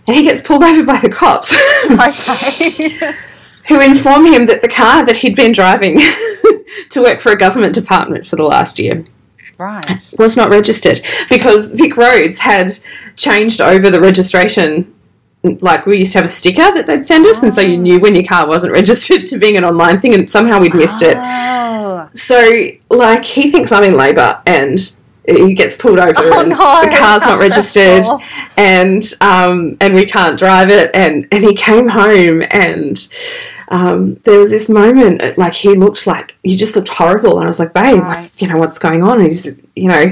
[0.08, 1.54] and he gets pulled over by the cops.
[1.89, 3.14] okay.
[3.70, 5.97] Who inform him that the car that he'd been driving
[6.89, 9.06] to work for a government department for the last year
[9.58, 10.14] right.
[10.20, 10.99] was not registered
[11.30, 12.72] because VicRoads had
[13.16, 14.93] changed over the registration.
[15.44, 17.82] Like we used to have a sticker that they'd send us, and so you Oh.
[17.82, 21.02] knew when your car wasn't registered to being an online thing, and somehow we'd missed
[21.02, 21.18] it.
[21.18, 22.10] Oh.
[22.14, 24.80] So, like, he thinks I'm in labour, and
[25.28, 28.06] he gets pulled over, Oh, and no, the car's not registered,
[28.58, 32.98] and um, and we can't drive it, and and he came home, and
[33.74, 37.43] um, there was this moment, uh, like he looked like he just looked horrible, and
[37.45, 38.07] I was like, babe, Right.
[38.15, 39.15] what's you know what's going on?
[39.19, 39.45] And he's
[39.76, 40.05] you know,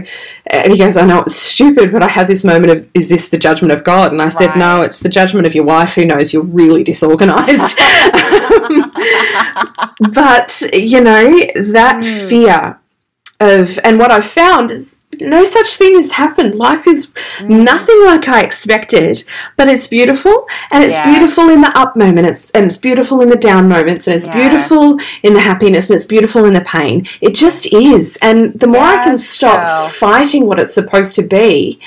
[0.47, 3.29] and he goes, I know it's stupid, but I had this moment of, is this
[3.29, 4.11] the judgment of God?
[4.11, 4.57] And I said, Right.
[4.57, 7.77] no, it's the judgment of your wife who knows you're really disorganized.
[10.13, 11.29] but you know
[11.73, 12.29] that Mm.
[12.29, 12.79] fear
[13.39, 14.97] of and what i've found is
[15.29, 17.63] no such thing has happened life is Mm.
[17.63, 19.23] nothing like i expected
[19.57, 21.09] but it's beautiful and it's Yeah.
[21.11, 24.33] beautiful in the up moments and it's beautiful in the down moments and it's Yeah.
[24.35, 28.67] beautiful in the happiness and it's beautiful in the pain it just is and the
[28.67, 29.87] more i can stop girl.
[29.87, 31.79] fighting what it's supposed to be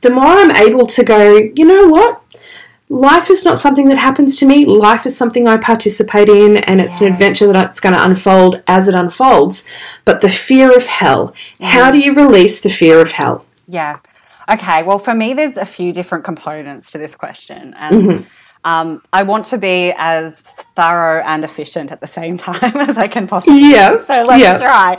[0.00, 1.20] the more i'm able to go
[1.54, 2.21] you know what
[2.92, 4.66] life is not something that happens to me.
[4.66, 7.12] Life is something I participate in, and it's an Yes.
[7.14, 9.66] adventure that's going to unfold as it unfolds.
[10.04, 11.32] But the fear of hell,
[11.62, 11.92] how Mm.
[11.94, 13.46] do you release the fear of hell?
[13.66, 13.96] Yeah.
[14.50, 14.82] Okay.
[14.82, 18.24] Well, for me, there's a few different components to this question, and Mhm.
[18.64, 20.42] um, I want to be as
[20.76, 23.70] thorough and efficient at the same time as I can possibly.
[23.72, 24.58] Yeah, So let's yeah.
[24.58, 24.98] try.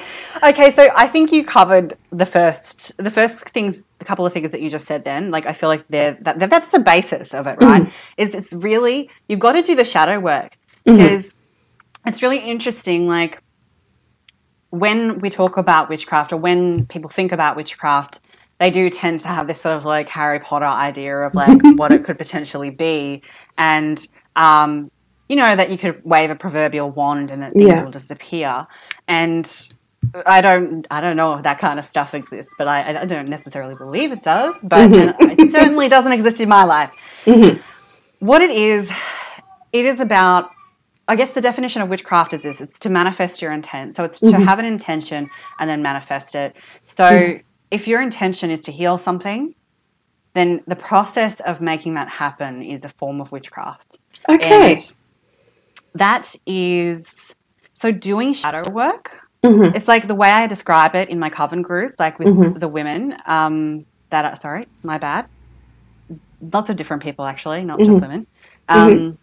[0.50, 0.74] Okay.
[0.74, 4.62] So I think you covered the first, the first things, a couple of things that
[4.62, 5.04] you just said.
[5.04, 7.92] Then, like, I feel like they're that, that that's the basis of it, right?
[8.18, 10.52] It's it's really you've got to do the shadow work
[10.88, 10.98] Mhm.
[10.98, 11.34] because
[12.06, 13.08] it's really interesting.
[13.08, 13.42] Like
[14.70, 18.20] when we talk about witchcraft or when people think about witchcraft,
[18.60, 21.94] they do tend to have this sort of like Harry Potter idea of like what
[21.94, 23.22] it could potentially be.
[23.58, 24.90] And, um,
[25.30, 27.84] you know, that you could wave a proverbial wand and it Yeah.
[27.84, 28.68] will disappear.
[29.08, 29.46] And
[30.26, 33.30] I don't, I don't know if that kind of stuff exists, but I, I don't
[33.30, 34.56] necessarily believe it does.
[34.64, 35.16] But Mhm.
[35.40, 36.92] it certainly doesn't exist in my life.
[37.26, 37.62] Mhm.
[38.20, 38.90] What it is,
[39.72, 40.50] it is about
[41.06, 43.98] I guess the definition of witchcraft is this it's to manifest your intent.
[43.98, 44.46] So it's to Mhm.
[44.46, 45.30] have an intention
[45.60, 46.56] and then manifest it.
[46.96, 47.40] So
[47.72, 49.54] if your intention is to heal something,
[50.34, 53.98] then the process of making that happen is a form of witchcraft.
[54.30, 54.72] Okay.
[54.72, 54.92] And
[55.96, 57.36] that is
[57.74, 59.76] so doing shadow work Mhm.
[59.76, 62.60] It's like the way I describe it in my coven group, like with Mhm.
[62.60, 65.26] the women um, that are, sorry, my bad.
[66.52, 68.28] Lots of different people, actually, not just women.
[68.70, 69.18] Um,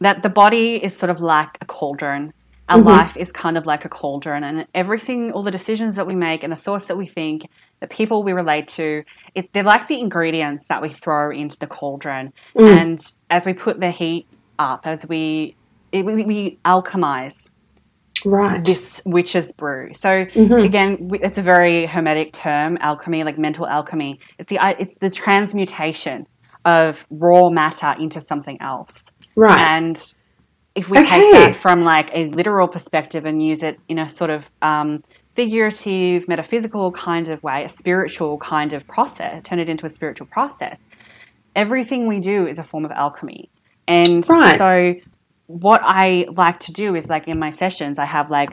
[0.00, 2.32] That the body is sort of like a cauldron.
[2.68, 6.14] Our life is kind of like a cauldron, and everything, all the decisions that we
[6.14, 7.46] make and the thoughts that we think,
[7.80, 9.04] the people we relate to,
[9.34, 12.32] it, they're like the ingredients that we throw into the cauldron.
[12.76, 13.00] And
[13.30, 14.26] as we put the heat
[14.58, 15.54] up, as we,
[15.92, 17.48] it, we, we alchemize
[18.26, 18.64] Right.
[18.64, 19.92] this witch's brew.
[19.94, 20.26] So
[20.62, 24.20] again, it's a very hermetic term, alchemy, like mental alchemy.
[24.38, 26.26] It's the it's the transmutation
[26.64, 28.92] of raw matter into something else.
[29.36, 29.58] right.
[29.58, 30.02] And
[30.74, 31.02] if we Okay.
[31.02, 35.00] take that from like a literal perspective and use it in a sort of um,
[35.36, 40.28] figurative, metaphysical kind of way, a spiritual kind of process, turn it into a spiritual
[40.30, 40.78] process,
[41.56, 43.50] everything we do is a form of alchemy.
[43.88, 44.58] And Right.
[44.58, 44.94] so,
[45.46, 48.50] what I like to do is like in my sessions, I have like,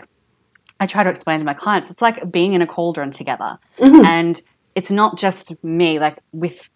[0.79, 3.57] I try to explain to my clients, it's like being in a cauldron together.
[3.79, 4.05] Mm-hmm.
[4.05, 4.41] And
[4.75, 6.69] it's not just me, like with,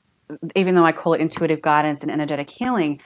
[0.56, 3.02] even though I call it intuitive guidance and energetic healing,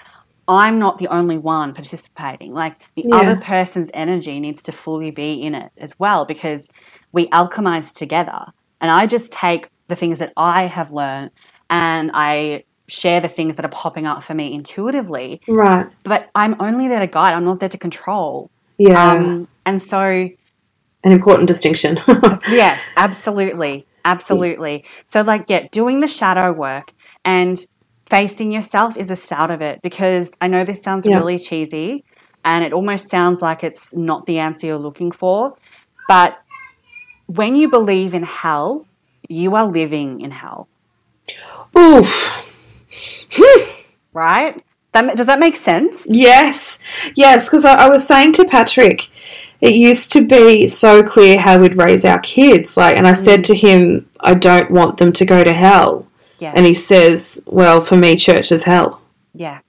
[0.48, 2.54] I'm not the only one participating.
[2.54, 3.18] Like the Yeah.
[3.18, 6.68] other person's energy needs to fully be in it as well because
[7.12, 8.46] we alchemize together.
[8.82, 11.32] And I just take the things that I have learned
[11.70, 15.40] and I share the things that are popping up for me intuitively.
[15.48, 15.88] right.
[16.04, 18.52] But I'm only there to guide, I'm not there to control.
[18.78, 19.12] Yeah.
[19.12, 20.00] Um, and so
[21.04, 22.00] An important distinction.
[22.50, 23.88] yes, absolutely.
[24.04, 24.84] Absolutely.
[25.06, 26.92] So, like, yeah, doing the shadow work
[27.24, 27.58] and
[28.08, 31.16] facing yourself is a start of it because I know this sounds Yeah.
[31.18, 32.04] really cheesy
[32.44, 35.56] and it almost sounds like it's not the answer you're looking for.
[36.08, 36.38] But
[37.28, 38.86] when you believe in hell,
[39.30, 40.68] you are living in hell,
[41.78, 42.34] Oof.
[44.14, 44.64] right?
[44.94, 46.04] That, does that make sense?
[46.06, 46.80] Yes,
[47.16, 49.10] yes, because I, I was saying to Patrick,
[49.62, 52.76] it used to be so clear how we'd raise our kids.
[52.76, 53.46] Like, and I said mm.
[53.46, 56.08] to him, I don't want them to go to hell.
[56.40, 56.54] Yeah.
[56.56, 59.02] And he says, Well, for me, church is hell.
[59.34, 59.60] Yeah.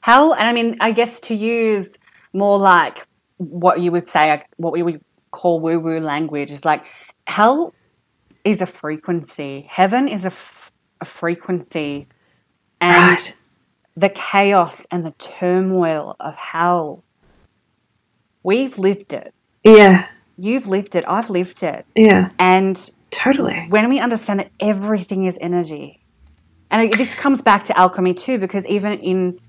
[0.00, 1.88] Hell, and I mean, I guess to use
[2.32, 3.04] more like
[3.36, 6.84] what you would say, what we would call woo woo language is like
[7.26, 7.74] hell
[8.44, 12.06] is a frequency, heaven is a, f- a frequency,
[12.80, 13.36] and Right.
[13.96, 17.04] the chaos and the turmoil of hell.
[18.42, 19.34] We've lived it.
[19.64, 20.06] Yeah,
[20.40, 21.04] You've lived it.
[21.08, 21.84] I've lived it.
[21.96, 22.78] yeah, And
[23.10, 23.66] totally.
[23.70, 26.00] when we understand that everything is energy,
[26.70, 29.40] and this comes back to alchemy too, because even in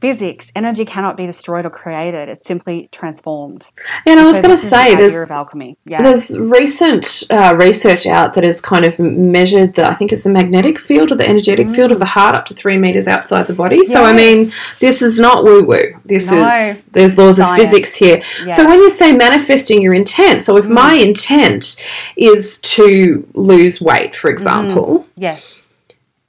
[0.00, 3.66] physics, energy cannot be destroyed or created; it's simply transformed.
[4.06, 5.76] And I was So going to the say, there's of alchemy.
[5.84, 10.22] Yeah, There's recent uh, research out that has kind of measured the, I think it's
[10.22, 13.46] the magnetic field or the energetic field of the heart up to three meters outside
[13.46, 13.84] the body.
[13.84, 14.16] So, I Mm.
[14.16, 15.94] Mean, this is not woo woo.
[16.04, 16.44] This No.
[16.44, 17.62] is, there's laws Science.
[17.62, 18.20] of physics here.
[18.50, 21.76] So, when you say manifesting your intent, so if my intent
[22.16, 25.57] is to lose weight, for example, yes,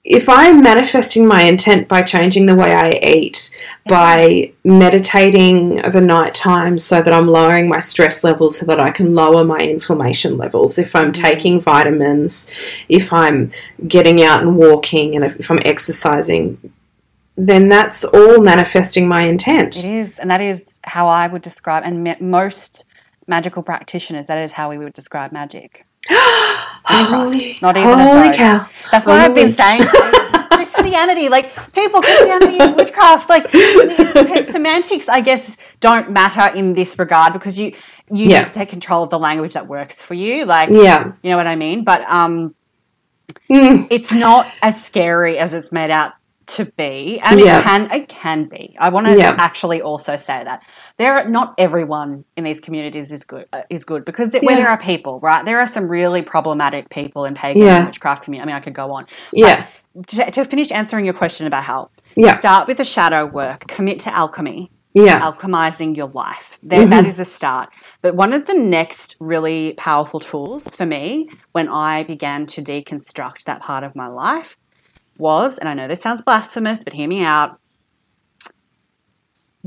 [0.04, 3.54] if I'm manifesting my intent by changing the way I eat,
[3.86, 8.92] by meditating over night time so that I'm lowering my stress levels so that I
[8.92, 11.14] can lower my inflammation levels, if I'm mm.
[11.14, 12.50] taking vitamins,
[12.88, 13.52] if I'm
[13.88, 16.72] getting out and walking, and if, if I'm exercising,
[17.36, 19.84] then that's all manifesting my intent.
[19.84, 22.86] it is, and that is how I would describe, and most
[23.28, 25.86] magical practitioners, that is how we would describe magic.
[26.90, 28.68] Holy, Not even a holy cow.
[28.92, 29.82] That's why I've been saying
[30.52, 33.30] Christianity, like people, Christianity is witchcraft.
[33.30, 33.50] Like
[34.52, 37.74] semantics, I guess, don't matter in this regard because you
[38.12, 38.40] you Yeah.
[38.40, 40.46] need to take control of the language that works for you.
[40.46, 41.14] Like Yeah.
[41.22, 41.84] you know what I mean.
[41.84, 42.56] But um,
[43.50, 43.88] Mm.
[43.92, 46.14] it's not as scary as it's made out
[46.50, 47.60] to be, and Yeah.
[47.60, 48.76] it can it can be.
[48.80, 49.36] I want to Yeah.
[49.38, 50.62] actually also say that
[50.98, 54.56] there are, not everyone in these communities is good uh, is good because th- where
[54.56, 55.44] there are people, right?
[55.46, 57.86] There are some really problematic people in pagan Yeah.
[57.86, 58.44] witchcraft community.
[58.44, 59.06] I mean, I could go on.
[59.34, 59.66] Yeah.
[60.08, 62.38] To, to finish answering your question about health, Yeah.
[62.38, 63.68] start with the shadow work.
[63.68, 65.20] Commit to alchemy Yeah.
[65.22, 66.58] alchemizing your life.
[66.64, 67.70] There, that is a start.
[68.02, 73.44] But one of the next really powerful tools for me when I began to deconstruct
[73.46, 74.56] that part of my life
[75.20, 77.60] was, and I know this sounds blasphemous, but hear me out.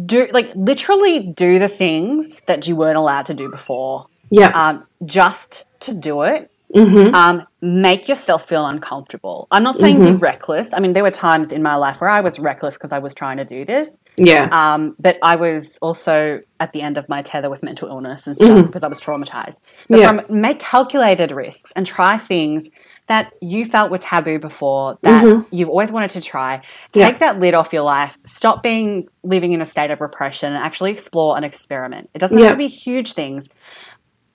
[0.05, 4.07] Do like literally do the things that you weren't allowed to do before.
[4.31, 4.49] Yeah.
[4.49, 9.47] Um, just to do it hmm um, make yourself feel uncomfortable.
[9.51, 10.69] I'm not saying be reckless.
[10.73, 13.15] I mean, there were times in my life where I was reckless because I was
[13.15, 13.89] trying to do this.
[14.17, 14.49] Yeah.
[14.51, 18.37] Um, but I was also at the end of my tether with mental illness and
[18.37, 19.57] stuff because I was traumatized.
[19.89, 20.09] But Yeah.
[20.09, 22.69] from make calculated risks and try things
[23.09, 26.63] that you felt were taboo before that you've always wanted to try.
[26.95, 27.09] Yeah.
[27.11, 28.17] Take that lid off your life.
[28.25, 32.11] Stop being living in a state of repression and actually explore and experiment.
[32.15, 32.45] It doesn't Yeah.
[32.47, 33.49] have to be huge things.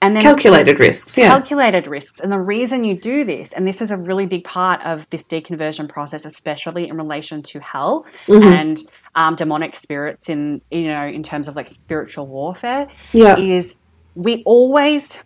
[0.00, 1.26] and then Calculated risks, yeah.
[1.26, 2.20] calculated risks.
[2.20, 5.24] And the reason you do this, and this is a really big part of this
[5.24, 8.44] deconversion process, especially in relation to hell Mhm.
[8.60, 8.78] and
[9.16, 13.36] um, demonic spirits in you know in terms of like spiritual warfare, Yeah.
[13.40, 13.74] is
[14.14, 15.18] we always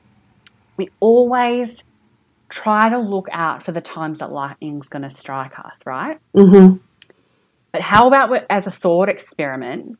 [0.78, 1.84] we always
[2.53, 6.18] try to look out for the times that lightning's going to strike us, right?
[6.34, 6.74] hmm
[7.72, 9.98] But how about as a thought experiment,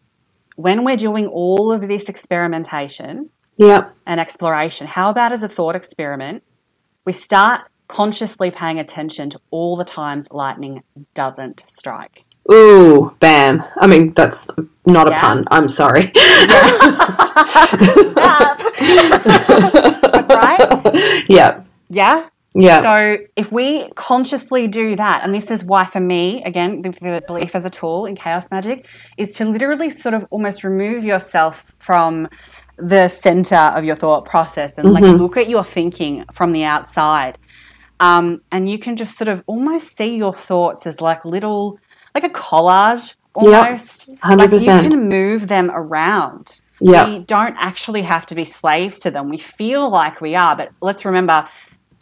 [0.57, 3.95] when we're doing all of this experimentation Yep.
[4.07, 6.43] and exploration, how about as a thought experiment,
[7.07, 10.83] we start consciously paying attention to all the times lightning
[11.15, 12.25] doesn't strike.
[12.53, 13.65] Ooh, bam.
[13.81, 14.47] I mean, that's
[14.85, 15.47] not a pun.
[15.51, 16.13] I'm sorry.
[20.29, 21.25] right?
[21.29, 21.63] Yeah.
[21.89, 22.29] Yeah.
[22.55, 22.83] Yeah.
[22.83, 27.55] So if we consciously do that, and this is why for me, again, the belief
[27.55, 28.87] as a tool in chaos magic
[29.17, 32.29] is to literally sort of almost remove yourself from
[32.77, 35.19] the center of your thought process and like Mhm.
[35.19, 37.39] look at your thinking from the outside.
[38.01, 41.79] Um, and you can just sort of almost see your thoughts as like little,
[42.15, 43.65] like a collage Yep.
[43.65, 44.09] almost.
[44.09, 44.19] Like
[44.51, 44.83] you 100%.
[44.91, 46.61] can move them around.
[46.81, 47.09] Yeah.
[47.09, 49.29] We don't actually have to be slaves to them.
[49.31, 51.49] We feel like we are, but let's remember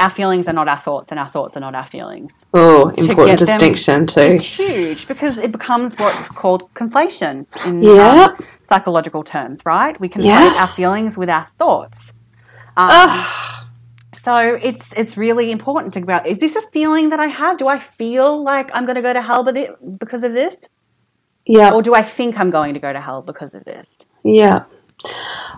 [0.00, 2.44] our feelings are not our thoughts and our thoughts are not our feelings.
[2.54, 4.20] Oh, important them- distinction too.
[4.20, 8.28] It's huge because it becomes what's called conflation in Yeah.
[8.36, 9.98] um, psychological terms, right?
[10.00, 12.12] We conflate our feelings with our thoughts.
[12.76, 13.24] Um,
[14.24, 17.58] so it's it's really important to think about is this a feeling that I have?
[17.58, 19.42] Do I feel like I'm going to go to hell
[19.98, 20.56] because of this?
[21.46, 21.70] yeah.
[21.74, 23.98] Or do I think I'm going to go to hell because of this?
[24.24, 24.64] Yeah.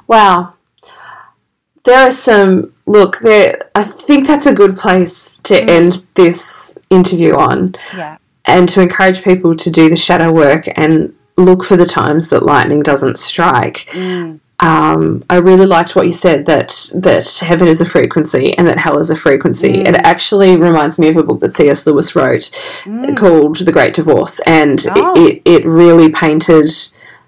[0.06, 0.54] Wow.
[1.84, 5.70] There are some look there I think that's a good place to Mm.
[5.70, 8.16] end this interview on Yeah.
[8.44, 12.42] and to encourage people to do the shadow work and look for the times that
[12.44, 13.86] lightning doesn't strike.
[13.92, 14.38] Mm.
[14.60, 18.78] Um, I really liked what you said that that heaven is a frequency and that
[18.78, 19.72] hell is a frequency.
[19.72, 19.88] Mm.
[19.88, 21.84] It actually reminds me of a book that C.S.
[21.86, 22.48] Lewis wrote
[22.84, 23.16] Mm.
[23.16, 25.12] called The Great Divorce, and Oh.
[25.16, 26.70] it, it it really painted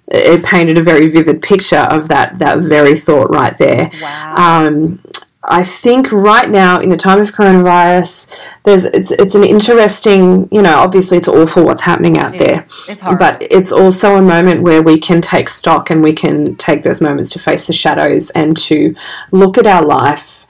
[0.09, 3.91] it painted a very vivid picture of that that very thought right there.
[4.01, 4.35] Wow.
[4.37, 5.01] Um,
[5.47, 8.31] I think right now in the time of coronavirus,
[8.65, 12.67] there's it's it's an interesting you know obviously it's awful what's happening out It there.
[12.89, 13.03] It's.
[13.03, 17.01] But it's also a moment where we can take stock and we can take those
[17.01, 18.95] moments to face the shadows and to
[19.33, 20.47] look at our life,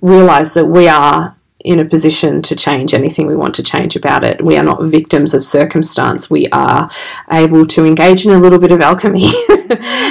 [0.00, 4.24] realize that we are in a position to change anything we want to change about
[4.24, 4.42] it.
[4.44, 6.30] We are not victims of circumstance.
[6.30, 6.88] We are
[7.32, 9.28] able to engage in a little bit of alchemy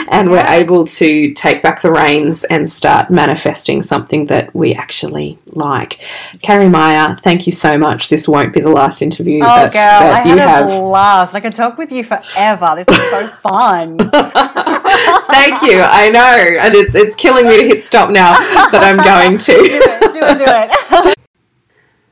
[0.09, 5.39] and we're able to take back the reins and start manifesting something that we actually
[5.47, 6.03] like.
[6.41, 8.09] Carrie Meyer, thank you so much.
[8.09, 9.81] This won't be the last interview Oh, that, girl,
[10.11, 10.69] that I you had have.
[10.69, 11.33] a blast.
[11.35, 12.73] I could talk with you forever.
[12.75, 13.97] This is so fun.
[13.97, 15.79] Thank you.
[15.81, 18.37] I know, and it's it's killing me to hit stop now,
[18.71, 19.51] but I'm going do to.
[19.53, 20.45] it, do it, do
[21.09, 21.17] it.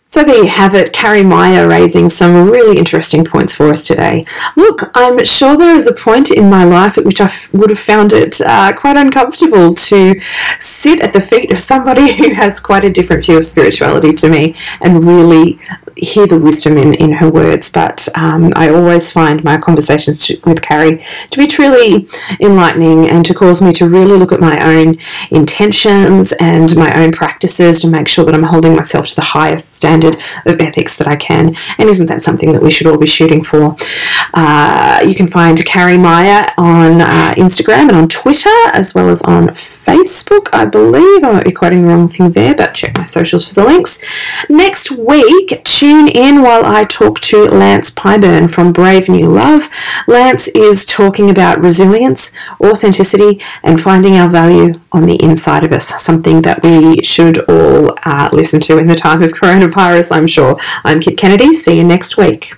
[0.08, 4.24] So there you have it, Carrie Meyer raising some really interesting points for us today.
[4.56, 7.72] Look, I'm sure there is a point in my life at which I f- would
[7.72, 10.20] have found it uh, quite uncomfortable to
[10.60, 14.30] sit at the feet of somebody who has quite a different view of spirituality to
[14.30, 15.58] me and really
[15.96, 17.72] hear the wisdom in, in her words.
[17.72, 22.08] But um, I always find my conversations to, with Carrie to be truly
[22.40, 24.96] enlightening and to cause me to really look at my own
[25.32, 29.76] intentions and my own practices to make sure that I'm holding myself to the highest
[29.76, 30.16] standard
[30.46, 31.56] of ethics that I can.
[31.78, 33.76] And isn't that something that we should all be shooting for?
[34.34, 39.22] Uh, you can find Carrie Meyer on uh, Instagram and on Twitter as well as
[39.22, 41.24] on Facebook, I believe.
[41.24, 44.00] I might be quoting the wrong thing there, but check my socials for the links.
[44.50, 49.70] Next week, tune in while I talk to Lance Pyburn from Brave New Love.
[50.08, 56.04] Lance is talking about resilience, authenticity, and finding our value on the inside of us,
[56.04, 60.58] something that we should all uh, listen to in the time of coronavirus, I'm sure.
[60.84, 61.54] I'm Kit Kennedy.
[61.54, 62.56] See you next week.